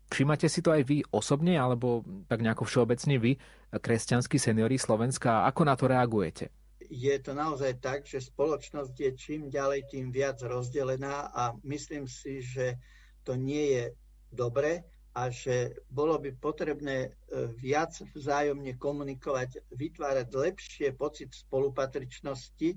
Všímate 0.07 0.47
si 0.47 0.63
to 0.63 0.71
aj 0.71 0.87
vy 0.87 1.03
osobne, 1.11 1.59
alebo 1.59 2.05
tak 2.29 2.45
nejako 2.45 2.69
všeobecne 2.69 3.17
vy, 3.19 3.33
kresťanskí 3.75 4.39
seniori 4.39 4.79
Slovenska, 4.79 5.49
ako 5.49 5.63
na 5.67 5.75
to 5.75 5.91
reagujete? 5.91 6.53
Je 6.87 7.17
to 7.19 7.35
naozaj 7.35 7.83
tak, 7.83 8.07
že 8.07 8.23
spoločnosť 8.23 8.95
je 8.95 9.11
čím 9.19 9.51
ďalej, 9.51 9.91
tým 9.91 10.15
viac 10.15 10.39
rozdelená 10.47 11.35
a 11.35 11.51
myslím 11.67 12.07
si, 12.07 12.39
že 12.39 12.79
to 13.27 13.35
nie 13.35 13.75
je 13.75 13.85
dobre 14.31 14.87
a 15.17 15.33
že 15.33 15.73
bolo 15.89 16.21
by 16.21 16.37
potrebné 16.37 17.09
e, 17.09 17.11
viac 17.57 17.97
vzájomne 18.13 18.77
komunikovať, 18.77 19.65
vytvárať 19.73 20.29
lepšie 20.29 20.93
pocit 20.93 21.33
spolupatričnosti, 21.33 22.77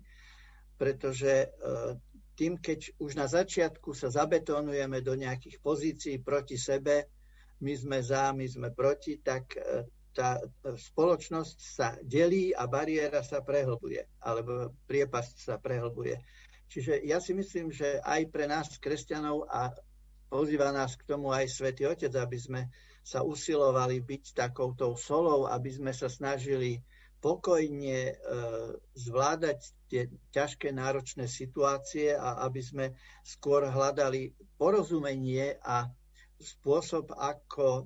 pretože 0.80 1.34
e, 1.44 1.48
tým, 2.40 2.56
keď 2.56 2.96
už 3.04 3.20
na 3.20 3.28
začiatku 3.28 3.92
sa 3.92 4.08
zabetonujeme 4.08 5.04
do 5.04 5.20
nejakých 5.20 5.60
pozícií 5.60 6.16
proti 6.24 6.56
sebe, 6.56 7.12
my 7.60 7.76
sme 7.76 8.00
za, 8.00 8.32
my 8.32 8.48
sme 8.48 8.72
proti, 8.72 9.20
tak 9.20 9.60
e, 9.60 9.84
tá 10.16 10.40
spoločnosť 10.64 11.58
sa 11.60 12.00
delí 12.08 12.56
a 12.56 12.72
bariéra 12.72 13.20
sa 13.20 13.44
prehlbuje, 13.44 14.24
alebo 14.24 14.72
priepasť 14.88 15.36
sa 15.44 15.56
prehlbuje. 15.60 16.16
Čiže 16.72 17.04
ja 17.04 17.20
si 17.20 17.36
myslím, 17.36 17.68
že 17.68 18.00
aj 18.00 18.32
pre 18.32 18.48
nás, 18.48 18.80
kresťanov, 18.80 19.44
a 19.52 19.76
pozýva 20.30 20.70
nás 20.70 20.94
k 20.94 21.04
tomu 21.10 21.34
aj 21.34 21.50
Svätý 21.50 21.90
Otec, 21.90 22.14
aby 22.14 22.38
sme 22.38 22.62
sa 23.02 23.26
usilovali 23.26 24.06
byť 24.06 24.38
takouto 24.38 24.94
solou, 24.94 25.50
aby 25.50 25.74
sme 25.74 25.92
sa 25.92 26.06
snažili 26.06 26.78
pokojne 27.20 28.00
e, 28.00 28.16
zvládať 28.96 29.60
tie 29.92 30.08
ťažké, 30.32 30.72
náročné 30.72 31.28
situácie 31.28 32.16
a 32.16 32.46
aby 32.48 32.62
sme 32.64 32.86
skôr 33.26 33.68
hľadali 33.68 34.32
porozumenie 34.56 35.60
a 35.60 35.90
spôsob, 36.40 37.12
ako 37.12 37.68
e, 37.76 37.84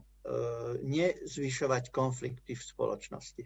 nezvyšovať 0.85 1.89
konflikty 1.89 2.53
v 2.53 2.61
spoločnosti. 2.61 3.43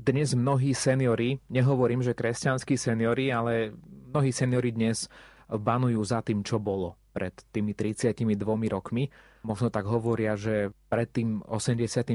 Dnes 0.00 0.32
mnohí 0.32 0.72
seniory, 0.72 1.36
nehovorím, 1.52 2.00
že 2.00 2.16
kresťanskí 2.16 2.80
seniory, 2.80 3.28
ale 3.28 3.76
mnohí 4.08 4.32
seniory 4.32 4.72
dnes 4.72 5.12
banujú 5.44 6.00
za 6.00 6.24
tým, 6.24 6.40
čo 6.40 6.56
bolo 6.56 6.99
pred 7.10 7.34
tými 7.50 7.74
32 7.74 8.38
rokmi. 8.70 9.10
Možno 9.42 9.68
tak 9.68 9.84
hovoria, 9.90 10.38
že 10.38 10.70
pred 10.86 11.10
tým 11.10 11.42
89. 11.42 12.14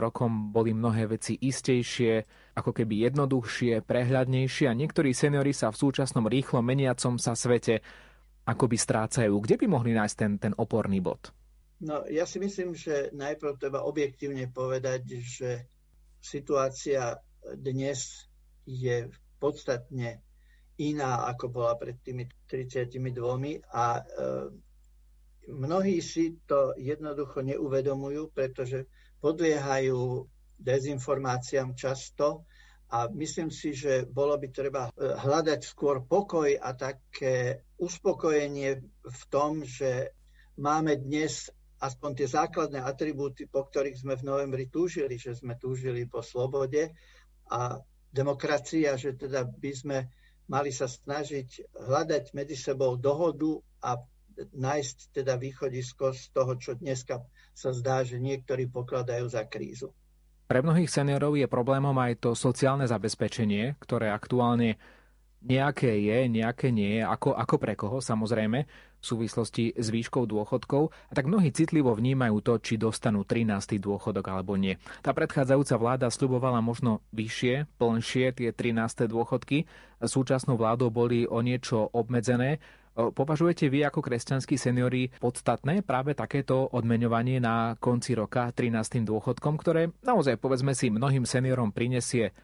rokom 0.00 0.50
boli 0.50 0.72
mnohé 0.72 1.06
veci 1.12 1.36
istejšie, 1.36 2.12
ako 2.56 2.72
keby 2.72 3.10
jednoduchšie, 3.10 3.84
prehľadnejšie 3.84 4.66
a 4.66 4.74
niektorí 4.74 5.12
seniory 5.12 5.52
sa 5.52 5.68
v 5.68 5.80
súčasnom 5.80 6.24
rýchlo 6.26 6.64
meniacom 6.64 7.20
sa 7.20 7.36
svete 7.36 7.84
akoby 8.48 8.76
strácajú. 8.80 9.36
Kde 9.38 9.56
by 9.60 9.66
mohli 9.68 9.92
nájsť 9.94 10.16
ten, 10.16 10.32
ten 10.40 10.52
oporný 10.56 10.98
bod? 11.04 11.30
No, 11.80 12.04
ja 12.08 12.28
si 12.28 12.36
myslím, 12.40 12.76
že 12.76 13.08
najprv 13.16 13.56
treba 13.56 13.84
objektívne 13.84 14.48
povedať, 14.52 15.16
že 15.20 15.64
situácia 16.20 17.16
dnes 17.56 18.28
je 18.68 19.08
podstatne 19.40 20.20
iná, 20.80 21.28
ako 21.28 21.52
bola 21.52 21.76
pred 21.76 22.00
tými 22.00 22.24
32 22.48 22.96
a 23.68 24.00
e, 24.00 24.02
mnohí 25.52 26.00
si 26.00 26.40
to 26.48 26.72
jednoducho 26.80 27.44
neuvedomujú, 27.44 28.32
pretože 28.32 28.88
podliehajú 29.20 30.24
dezinformáciám 30.56 31.76
často 31.76 32.48
a 32.90 33.06
myslím 33.12 33.52
si, 33.52 33.76
že 33.76 34.08
bolo 34.08 34.40
by 34.40 34.48
treba 34.48 34.88
e, 34.88 34.92
hľadať 34.98 35.60
skôr 35.62 36.00
pokoj 36.02 36.48
a 36.56 36.72
také 36.72 37.62
uspokojenie 37.76 38.80
v 39.04 39.22
tom, 39.28 39.62
že 39.62 40.16
máme 40.56 40.96
dnes 40.96 41.52
aspoň 41.80 42.10
tie 42.12 42.28
základné 42.28 42.80
atribúty, 42.84 43.48
po 43.48 43.64
ktorých 43.64 44.00
sme 44.00 44.14
v 44.16 44.26
novembri 44.26 44.68
túžili, 44.68 45.16
že 45.16 45.32
sme 45.32 45.56
túžili 45.56 46.04
po 46.04 46.20
slobode 46.20 46.92
a 47.48 47.80
demokracia, 48.12 48.98
že 49.00 49.16
teda 49.16 49.48
by 49.48 49.72
sme 49.72 49.98
mali 50.50 50.74
sa 50.74 50.90
snažiť 50.90 51.78
hľadať 51.78 52.34
medzi 52.34 52.58
sebou 52.58 52.98
dohodu 52.98 53.62
a 53.86 54.02
nájsť 54.50 55.14
teda 55.14 55.38
východisko 55.38 56.10
z 56.10 56.34
toho, 56.34 56.52
čo 56.58 56.74
dneska 56.74 57.22
sa 57.54 57.70
zdá, 57.70 58.02
že 58.02 58.18
niektorí 58.18 58.66
pokladajú 58.66 59.30
za 59.30 59.46
krízu. 59.46 59.94
Pre 60.50 60.66
mnohých 60.66 60.90
seniorov 60.90 61.38
je 61.38 61.46
problémom 61.46 61.94
aj 61.94 62.26
to 62.26 62.30
sociálne 62.34 62.82
zabezpečenie, 62.82 63.78
ktoré 63.78 64.10
aktuálne 64.10 64.82
nejaké 65.40 65.88
je, 66.00 66.18
nejaké 66.28 66.68
nie 66.68 67.00
je, 67.00 67.02
ako, 67.04 67.32
ako 67.32 67.56
pre 67.56 67.72
koho 67.76 67.98
samozrejme, 68.04 68.68
v 69.00 69.08
súvislosti 69.08 69.72
s 69.80 69.88
výškou 69.88 70.28
dôchodkov, 70.28 70.92
a 70.92 71.12
tak 71.16 71.24
mnohí 71.24 71.48
citlivo 71.56 71.96
vnímajú 71.96 72.36
to, 72.44 72.60
či 72.60 72.76
dostanú 72.76 73.24
13. 73.24 73.80
dôchodok 73.80 74.28
alebo 74.28 74.60
nie. 74.60 74.76
Tá 75.00 75.16
predchádzajúca 75.16 75.80
vláda 75.80 76.12
slubovala 76.12 76.60
možno 76.60 77.00
vyššie, 77.16 77.64
plnšie 77.80 78.26
tie 78.36 78.52
13. 78.52 79.08
dôchodky, 79.08 79.64
súčasnou 80.04 80.60
vládou 80.60 80.92
boli 80.92 81.24
o 81.24 81.40
niečo 81.40 81.88
obmedzené. 81.96 82.60
Považujete 82.92 83.72
vy 83.72 83.88
ako 83.88 84.04
kresťanskí 84.04 84.60
seniori 84.60 85.08
podstatné 85.16 85.80
práve 85.80 86.12
takéto 86.12 86.68
odmeňovanie 86.68 87.40
na 87.40 87.72
konci 87.80 88.12
roka 88.12 88.52
13. 88.52 89.00
dôchodkom, 89.08 89.56
ktoré 89.56 89.96
naozaj 90.04 90.36
povedzme 90.36 90.76
si 90.76 90.92
mnohým 90.92 91.24
seniorom 91.24 91.72
prinesie 91.72 92.36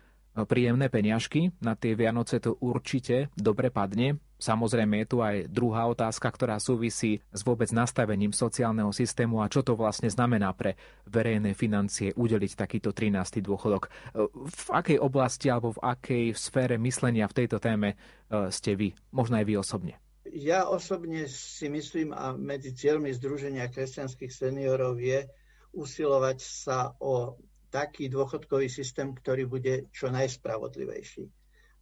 príjemné 0.44 0.92
peňažky. 0.92 1.56
Na 1.64 1.72
tie 1.72 1.96
Vianoce 1.96 2.36
to 2.42 2.60
určite 2.60 3.32
dobre 3.32 3.72
padne. 3.72 4.20
Samozrejme 4.36 5.00
je 5.00 5.06
tu 5.08 5.24
aj 5.24 5.48
druhá 5.48 5.88
otázka, 5.88 6.28
ktorá 6.28 6.60
súvisí 6.60 7.24
s 7.32 7.40
vôbec 7.40 7.72
nastavením 7.72 8.36
sociálneho 8.36 8.92
systému 8.92 9.40
a 9.40 9.48
čo 9.48 9.64
to 9.64 9.72
vlastne 9.72 10.12
znamená 10.12 10.52
pre 10.52 10.76
verejné 11.08 11.56
financie 11.56 12.12
udeliť 12.12 12.52
takýto 12.52 12.92
13. 12.92 13.40
dôchodok. 13.40 13.88
V 14.36 14.68
akej 14.68 15.00
oblasti 15.00 15.48
alebo 15.48 15.72
v 15.72 15.88
akej 15.88 16.24
sfére 16.36 16.76
myslenia 16.76 17.24
v 17.32 17.36
tejto 17.44 17.56
téme 17.56 17.96
e, 18.28 18.52
ste 18.52 18.76
vy? 18.76 18.92
Možno 19.08 19.40
aj 19.40 19.46
vy 19.48 19.54
osobne. 19.56 19.96
Ja 20.36 20.68
osobne 20.68 21.24
si 21.32 21.72
myslím 21.72 22.12
a 22.12 22.36
medzi 22.36 22.76
cieľmi 22.76 23.08
Združenia 23.16 23.72
kresťanských 23.72 24.28
seniorov 24.28 25.00
je 25.00 25.24
usilovať 25.72 26.38
sa 26.40 26.92
o 27.00 27.40
taký 27.76 28.08
dôchodkový 28.08 28.72
systém, 28.72 29.12
ktorý 29.12 29.44
bude 29.44 29.92
čo 29.92 30.08
najspravodlivejší. 30.08 31.28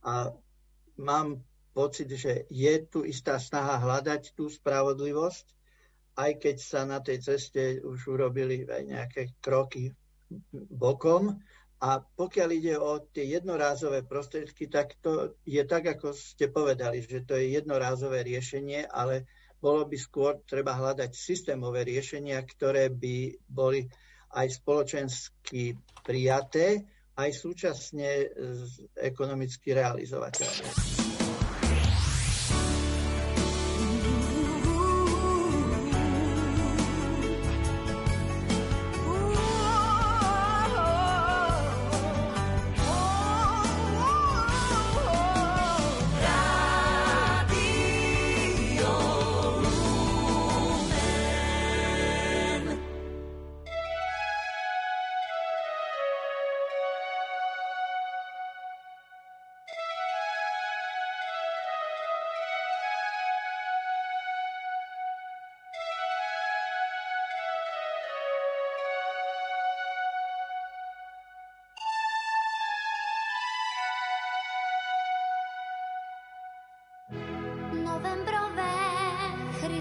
A 0.03 0.35
mám 0.99 1.39
pocit, 1.71 2.11
že 2.11 2.51
je 2.51 2.75
tu 2.91 3.07
istá 3.07 3.39
snaha 3.39 3.79
hľadať 3.79 4.35
tú 4.35 4.51
spravodlivosť, 4.51 5.47
aj 6.19 6.31
keď 6.43 6.57
sa 6.59 6.83
na 6.83 6.99
tej 6.99 7.23
ceste 7.23 7.79
už 7.79 8.19
urobili 8.19 8.67
aj 8.67 8.83
nejaké 8.83 9.23
kroky 9.39 9.95
bokom. 10.75 11.39
A 11.85 12.01
pokiaľ 12.01 12.49
ide 12.55 12.75
o 12.81 13.03
tie 13.13 13.29
jednorázové 13.39 14.09
prostriedky, 14.09 14.67
tak 14.67 14.99
to 15.05 15.37
je 15.45 15.61
tak, 15.69 15.85
ako 15.85 16.17
ste 16.17 16.49
povedali, 16.49 17.03
že 17.05 17.23
to 17.23 17.37
je 17.37 17.55
jednorázové 17.61 18.25
riešenie, 18.25 18.89
ale 18.89 19.29
bolo 19.61 19.85
by 19.85 19.99
skôr 19.99 20.41
treba 20.49 20.75
hľadať 20.75 21.13
systémové 21.13 21.85
riešenia, 21.85 22.41
ktoré 22.41 22.89
by 22.89 23.37
boli 23.45 23.85
aj 24.35 24.47
spoločensky 24.61 25.79
prijaté, 26.03 26.83
aj 27.15 27.31
súčasne 27.31 28.35
ekonomicky 28.99 29.71
realizovateľné. 29.71 31.04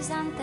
Pán 0.08 0.34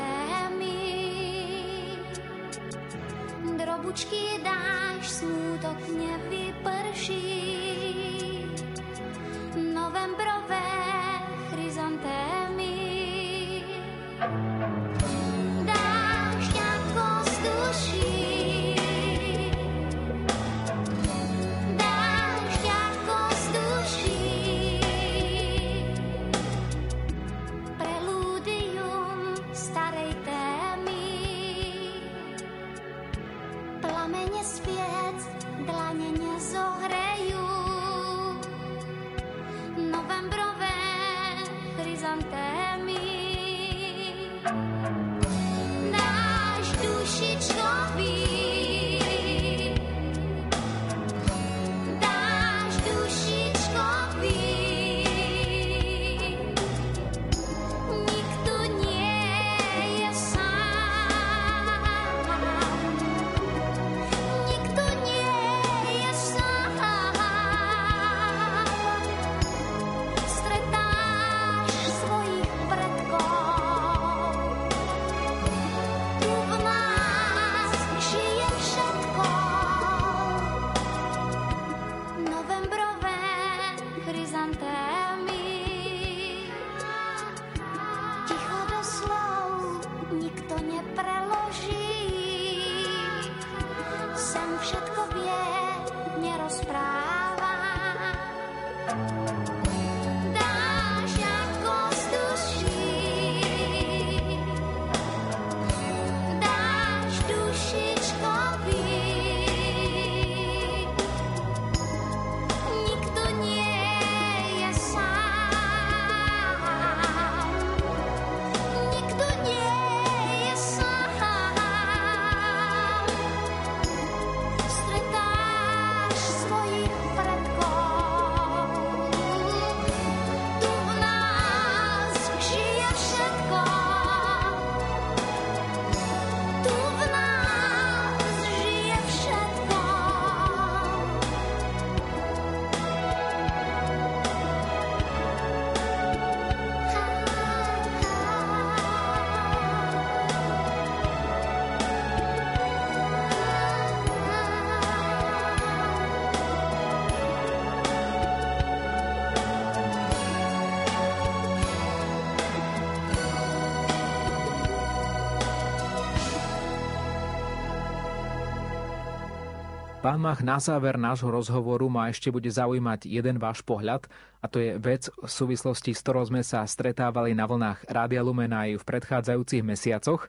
Mach, 170.17 170.43
na 170.43 170.59
záver 170.59 170.99
nášho 170.99 171.31
rozhovoru 171.31 171.87
ma 171.87 172.11
ešte 172.11 172.27
bude 172.33 172.51
zaujímať 172.51 173.07
jeden 173.07 173.39
váš 173.39 173.63
pohľad 173.63 174.11
a 174.43 174.45
to 174.49 174.59
je 174.59 174.75
vec 174.75 175.07
v 175.07 175.29
súvislosti, 175.29 175.95
s 175.95 176.03
ktorou 176.03 176.27
sme 176.27 176.43
sa 176.43 176.67
stretávali 176.67 177.31
na 177.31 177.47
vlnách 177.47 177.87
Rádia 177.87 178.19
Lumen 178.19 178.51
aj 178.51 178.81
v 178.81 178.83
predchádzajúcich 178.83 179.63
mesiacoch. 179.63 180.27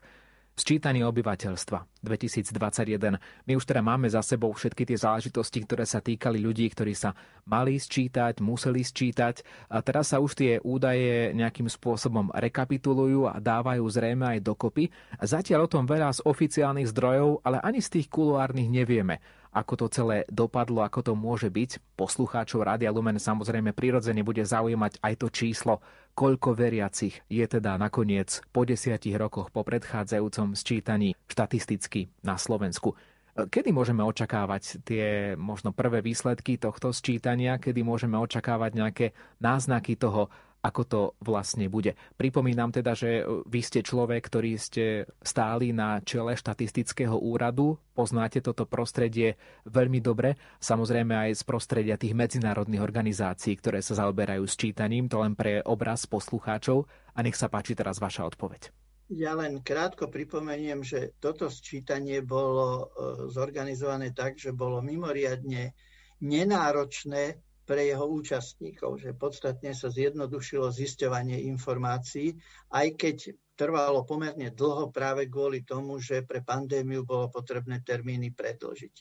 Sčítanie 0.53 1.01
obyvateľstva 1.01 2.05
2021. 2.05 3.17
My 3.49 3.53
už 3.57 3.65
teda 3.65 3.81
máme 3.81 4.05
za 4.05 4.21
sebou 4.21 4.53
všetky 4.53 4.85
tie 4.85 5.01
záležitosti, 5.01 5.65
ktoré 5.65 5.81
sa 5.81 5.97
týkali 5.97 6.37
ľudí, 6.37 6.69
ktorí 6.69 6.93
sa 6.93 7.17
mali 7.49 7.81
sčítať, 7.81 8.37
museli 8.37 8.85
sčítať. 8.85 9.41
A 9.73 9.81
teraz 9.81 10.13
sa 10.13 10.21
už 10.21 10.37
tie 10.37 10.61
údaje 10.61 11.33
nejakým 11.33 11.65
spôsobom 11.65 12.29
rekapitulujú 12.29 13.25
a 13.25 13.41
dávajú 13.41 13.81
zrejme 13.89 14.37
aj 14.37 14.45
dokopy. 14.45 14.93
Zatiaľ 15.17 15.65
o 15.65 15.71
tom 15.73 15.89
veľa 15.89 16.13
z 16.13 16.21
oficiálnych 16.21 16.93
zdrojov, 16.93 17.41
ale 17.41 17.57
ani 17.65 17.81
z 17.81 17.97
tých 17.97 18.13
kuluárnych 18.13 18.69
nevieme 18.69 19.17
ako 19.53 19.85
to 19.85 19.87
celé 19.93 20.17
dopadlo, 20.27 20.81
ako 20.81 20.99
to 21.05 21.13
môže 21.13 21.47
byť. 21.53 21.95
Poslucháčov 21.95 22.65
Rádia 22.65 22.89
Lumen 22.89 23.21
samozrejme 23.21 23.71
prirodzene 23.71 24.25
bude 24.25 24.41
zaujímať 24.41 24.97
aj 24.99 25.13
to 25.21 25.27
číslo, 25.29 25.79
koľko 26.17 26.57
veriacich 26.57 27.21
je 27.29 27.45
teda 27.45 27.77
nakoniec 27.77 28.41
po 28.49 28.65
desiatich 28.65 29.13
rokoch 29.13 29.53
po 29.53 29.61
predchádzajúcom 29.61 30.57
sčítaní 30.57 31.13
štatisticky 31.29 32.09
na 32.25 32.41
Slovensku. 32.41 32.97
Kedy 33.33 33.73
môžeme 33.73 34.05
očakávať 34.05 34.85
tie 34.85 35.33
možno 35.33 35.73
prvé 35.73 36.05
výsledky 36.05 36.61
tohto 36.61 36.93
sčítania, 36.93 37.57
kedy 37.57 37.81
môžeme 37.81 38.13
očakávať 38.21 38.71
nejaké 38.77 39.07
náznaky 39.41 39.97
toho, 39.97 40.29
ako 40.63 40.81
to 40.87 41.01
vlastne 41.19 41.67
bude. 41.67 41.99
Pripomínam 42.15 42.71
teda, 42.71 42.95
že 42.95 43.27
vy 43.27 43.59
ste 43.59 43.83
človek, 43.83 44.23
ktorý 44.23 44.55
ste 44.55 45.03
stáli 45.19 45.75
na 45.75 45.99
čele 45.99 46.39
štatistického 46.39 47.19
úradu, 47.19 47.75
poznáte 47.91 48.39
toto 48.39 48.63
prostredie 48.63 49.35
veľmi 49.67 49.99
dobre, 49.99 50.39
samozrejme 50.63 51.11
aj 51.29 51.31
z 51.35 51.43
prostredia 51.43 51.99
tých 51.99 52.15
medzinárodných 52.15 52.79
organizácií, 52.79 53.59
ktoré 53.59 53.83
sa 53.83 53.99
zaoberajú 53.99 54.47
sčítaním, 54.47 55.11
to 55.11 55.19
len 55.19 55.35
pre 55.35 55.59
obraz 55.67 56.07
poslucháčov. 56.07 56.87
A 57.13 57.21
nech 57.21 57.37
sa 57.37 57.51
páči 57.51 57.77
teraz 57.77 58.01
vaša 58.01 58.25
odpoveď. 58.25 58.73
Ja 59.13 59.37
len 59.37 59.61
krátko 59.61 60.09
pripomeniem, 60.09 60.81
že 60.81 61.13
toto 61.21 61.51
sčítanie 61.51 62.25
bolo 62.25 62.65
e, 62.65 62.85
zorganizované 63.29 64.15
tak, 64.15 64.41
že 64.41 64.55
bolo 64.55 64.81
mimoriadne 64.81 65.75
nenáročné 66.23 67.37
pre 67.63 67.87
jeho 67.87 68.03
účastníkov, 68.03 68.99
že 68.99 69.15
podstatne 69.15 69.71
sa 69.71 69.87
zjednodušilo 69.87 70.67
zisťovanie 70.67 71.47
informácií, 71.47 72.35
aj 72.75 72.87
keď 72.99 73.17
trvalo 73.55 74.03
pomerne 74.03 74.51
dlho 74.51 74.91
práve 74.91 75.29
kvôli 75.29 75.63
tomu, 75.63 76.01
že 76.01 76.25
pre 76.27 76.43
pandémiu 76.43 77.07
bolo 77.07 77.31
potrebné 77.31 77.79
termíny 77.85 78.33
predložiť. 78.35 78.95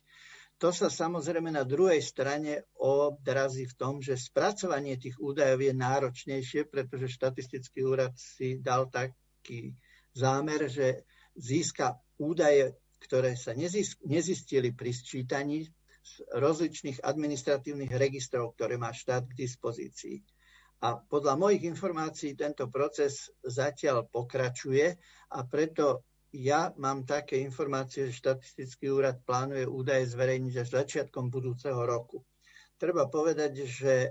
To 0.63 0.71
sa 0.71 0.87
samozrejme 0.87 1.51
na 1.51 1.67
druhej 1.67 1.99
strane 1.99 2.71
odrazí 2.79 3.67
v 3.67 3.75
tom, 3.75 3.99
že 3.99 4.15
spracovanie 4.15 4.95
tých 4.95 5.19
údajov 5.19 5.59
je 5.59 5.75
náročnejšie, 5.75 6.71
pretože 6.71 7.11
štatistický 7.19 7.83
úrad 7.83 8.15
si 8.15 8.63
dal 8.63 8.87
taký 8.87 9.75
zámer, 10.15 10.71
že 10.71 11.03
získa 11.35 11.99
údaje, 12.15 12.79
ktoré 13.03 13.35
sa 13.35 13.59
nezistili 14.07 14.71
pri 14.71 14.95
sčítaní 14.95 15.67
z 16.03 16.27
rozličných 16.35 16.99
administratívnych 17.07 17.95
registrov, 17.95 18.59
ktoré 18.59 18.75
má 18.75 18.91
štát 18.91 19.23
k 19.31 19.39
dispozícii. 19.39 20.19
A 20.83 20.99
podľa 20.99 21.39
mojich 21.39 21.63
informácií 21.63 22.35
tento 22.35 22.67
proces 22.67 23.31
zatiaľ 23.47 24.11
pokračuje 24.11 24.99
a 25.31 25.39
preto 25.47 26.03
ja 26.35 26.75
mám 26.75 27.07
také 27.07 27.39
informácie, 27.39 28.11
že 28.11 28.19
štatistický 28.19 28.91
úrad 28.91 29.23
plánuje 29.23 29.69
údaje 29.69 30.11
zverejniť 30.11 30.55
až 30.59 30.69
začiatkom 30.83 31.31
budúceho 31.31 31.79
roku. 31.87 32.27
Treba 32.81 33.07
povedať, 33.07 33.63
že 33.63 33.95
e, 33.95 34.11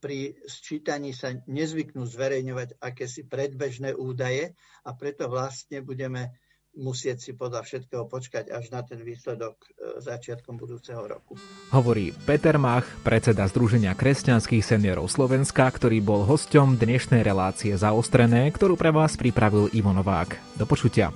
pri 0.00 0.38
sčítaní 0.48 1.12
sa 1.12 1.34
nezvyknú 1.44 2.08
zverejňovať 2.08 2.80
akési 2.80 3.26
predbežné 3.28 3.92
údaje 3.92 4.56
a 4.86 4.90
preto 4.96 5.28
vlastne 5.28 5.84
budeme 5.84 6.32
musieť 6.74 7.18
si 7.22 7.30
podľa 7.34 7.62
všetkého 7.62 8.04
počkať 8.10 8.50
až 8.50 8.70
na 8.74 8.82
ten 8.82 8.98
výsledok 8.98 9.54
e, 9.54 9.68
začiatkom 10.02 10.58
budúceho 10.58 11.02
roku. 11.06 11.38
Hovorí 11.70 12.10
Peter 12.26 12.58
Mach, 12.58 12.86
predseda 13.06 13.46
Združenia 13.46 13.94
kresťanských 13.94 14.62
seniorov 14.62 15.10
Slovenska, 15.10 15.70
ktorý 15.70 16.02
bol 16.02 16.26
hosťom 16.26 16.78
dnešnej 16.78 17.22
relácie 17.22 17.74
Zaostrené, 17.78 18.50
ktorú 18.50 18.74
pre 18.74 18.90
vás 18.90 19.14
pripravil 19.14 19.70
Ivo 19.70 19.94
Novák. 19.94 20.58
Do 20.58 20.66
počutia. 20.66 21.14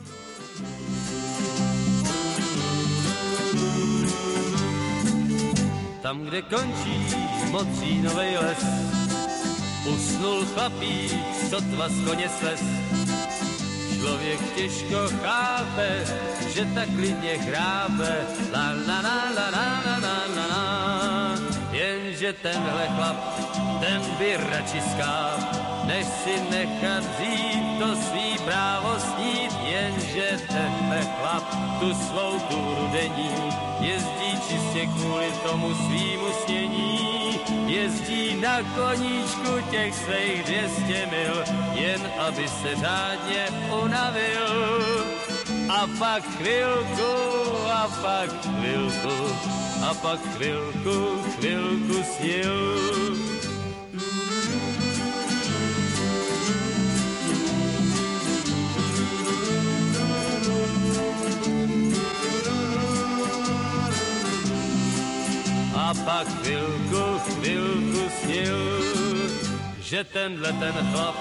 Tam, 6.01 6.25
kde 6.25 6.41
končí 6.49 6.97
modřínovej 7.53 8.33
les, 8.41 8.63
usnul 9.85 10.41
chlapík, 10.57 11.13
sotva 11.51 11.89
z 11.89 11.99
koně 12.05 12.29
slez 12.29 12.88
Člověk 13.99 14.41
těžko 14.57 15.09
chápe, 15.23 16.05
že 16.55 16.65
tak 16.75 16.89
klidně 16.97 17.39
chrápe. 17.39 18.27
La 18.53 18.71
la 18.87 19.01
la 19.01 19.19
la 19.37 19.51
la 19.51 19.67
la 19.87 19.99
la 19.99 20.19
la 20.37 20.47
la. 20.47 21.39
Jenže 21.73 22.33
tenhle 22.33 22.89
chlap, 22.95 23.17
ten 23.81 24.03
by 24.19 24.37
radši 24.37 24.81
skáp, 24.81 25.68
než 25.89 26.07
si 26.07 26.35
nechat 26.51 27.05
vzít 27.05 27.79
to 27.79 27.97
svý 27.97 28.39
právo 28.45 29.01
snít. 29.01 29.53
Jenže 29.65 30.39
tenhle 30.47 31.01
chlap 31.01 31.45
tu 31.81 31.95
svou 31.95 32.39
túru 32.49 32.89
denní 32.93 33.33
jezdí 33.81 34.31
čistě 34.49 34.87
kvůli 34.87 35.33
tomu 35.43 35.75
svýmu 35.75 36.29
snění 36.45 37.19
jezdí 37.67 38.41
na 38.41 38.63
koníčku 38.63 39.71
těch 39.71 39.95
svých 39.95 40.45
200 40.45 41.07
mil, 41.07 41.45
jen 41.73 42.11
aby 42.19 42.49
se 42.49 42.77
řádně 42.77 43.47
unavil. 43.83 45.05
A 45.71 45.87
pak 45.99 46.23
chvilku, 46.23 47.13
a 47.73 47.89
pak 48.03 48.31
chvilku, 48.43 49.17
a 49.91 49.95
pak 49.95 50.21
chvilku, 50.21 51.23
chvilku 51.37 52.03
snil. 52.17 53.38
A 65.89 65.95
pak 66.05 66.29
chvilku, 66.29 67.19
chvilku 67.19 68.03
snil, 68.21 68.61
že 69.81 70.05
tenhle 70.05 70.53
ten 70.53 70.75
chlap, 70.93 71.17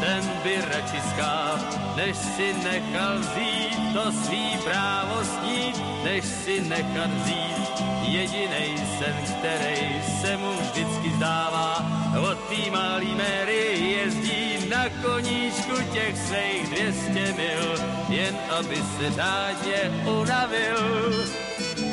ten 0.00 0.22
by 0.42 0.54
radši 0.70 1.00
skáp, 1.10 1.58
než 1.96 2.16
si 2.16 2.54
nechal 2.64 3.18
vzít 3.18 3.78
to 3.92 4.12
svý 4.12 4.58
právo 4.64 5.18
snít, 5.24 5.76
než 6.04 6.24
si 6.24 6.60
nechat 6.60 7.10
vzít 7.10 7.66
jedinej 8.02 8.78
sen, 8.98 9.16
který 9.26 10.02
se 10.20 10.36
mu 10.36 10.52
vždycky 10.52 11.10
zdává. 11.16 11.82
Od 12.30 12.38
tý 12.48 12.70
malý 12.70 13.14
Mary 13.14 13.98
jezdí 13.98 14.68
na 14.70 14.84
koníčku 15.02 15.76
těch 15.92 16.18
svých 16.18 16.68
200 16.70 17.34
mil, 17.34 17.66
jen 18.08 18.36
aby 18.58 18.76
se 18.76 19.10
řádně 19.10 19.80
unavil 20.06 20.78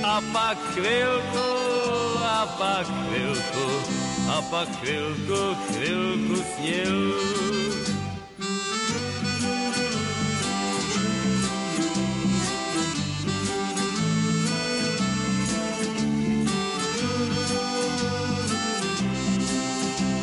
a 0.04 0.22
pak 0.34 0.58
chvilku, 0.74 1.71
a 2.42 2.48
pak 2.58 2.86
chvilku, 2.86 3.68
a 4.36 4.42
pak 4.52 4.68
chvilku, 4.80 5.42
chvilku 5.70 6.38
snil. 6.52 6.98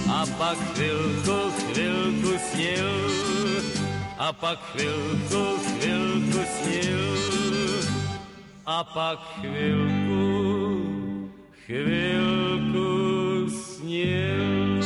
A 0.08 0.26
pak 0.38 0.58
chvilku, 0.74 1.38
chvilku 1.58 2.32
snil, 2.48 2.90
a 4.18 4.32
pak 4.32 4.58
chvilku, 4.72 5.42
chvilku 5.66 6.42
snil 6.56 7.18
a 8.68 8.84
pak 8.84 9.18
chvilku, 9.40 10.27
chvilku 11.68 13.44
snil. 13.50 14.77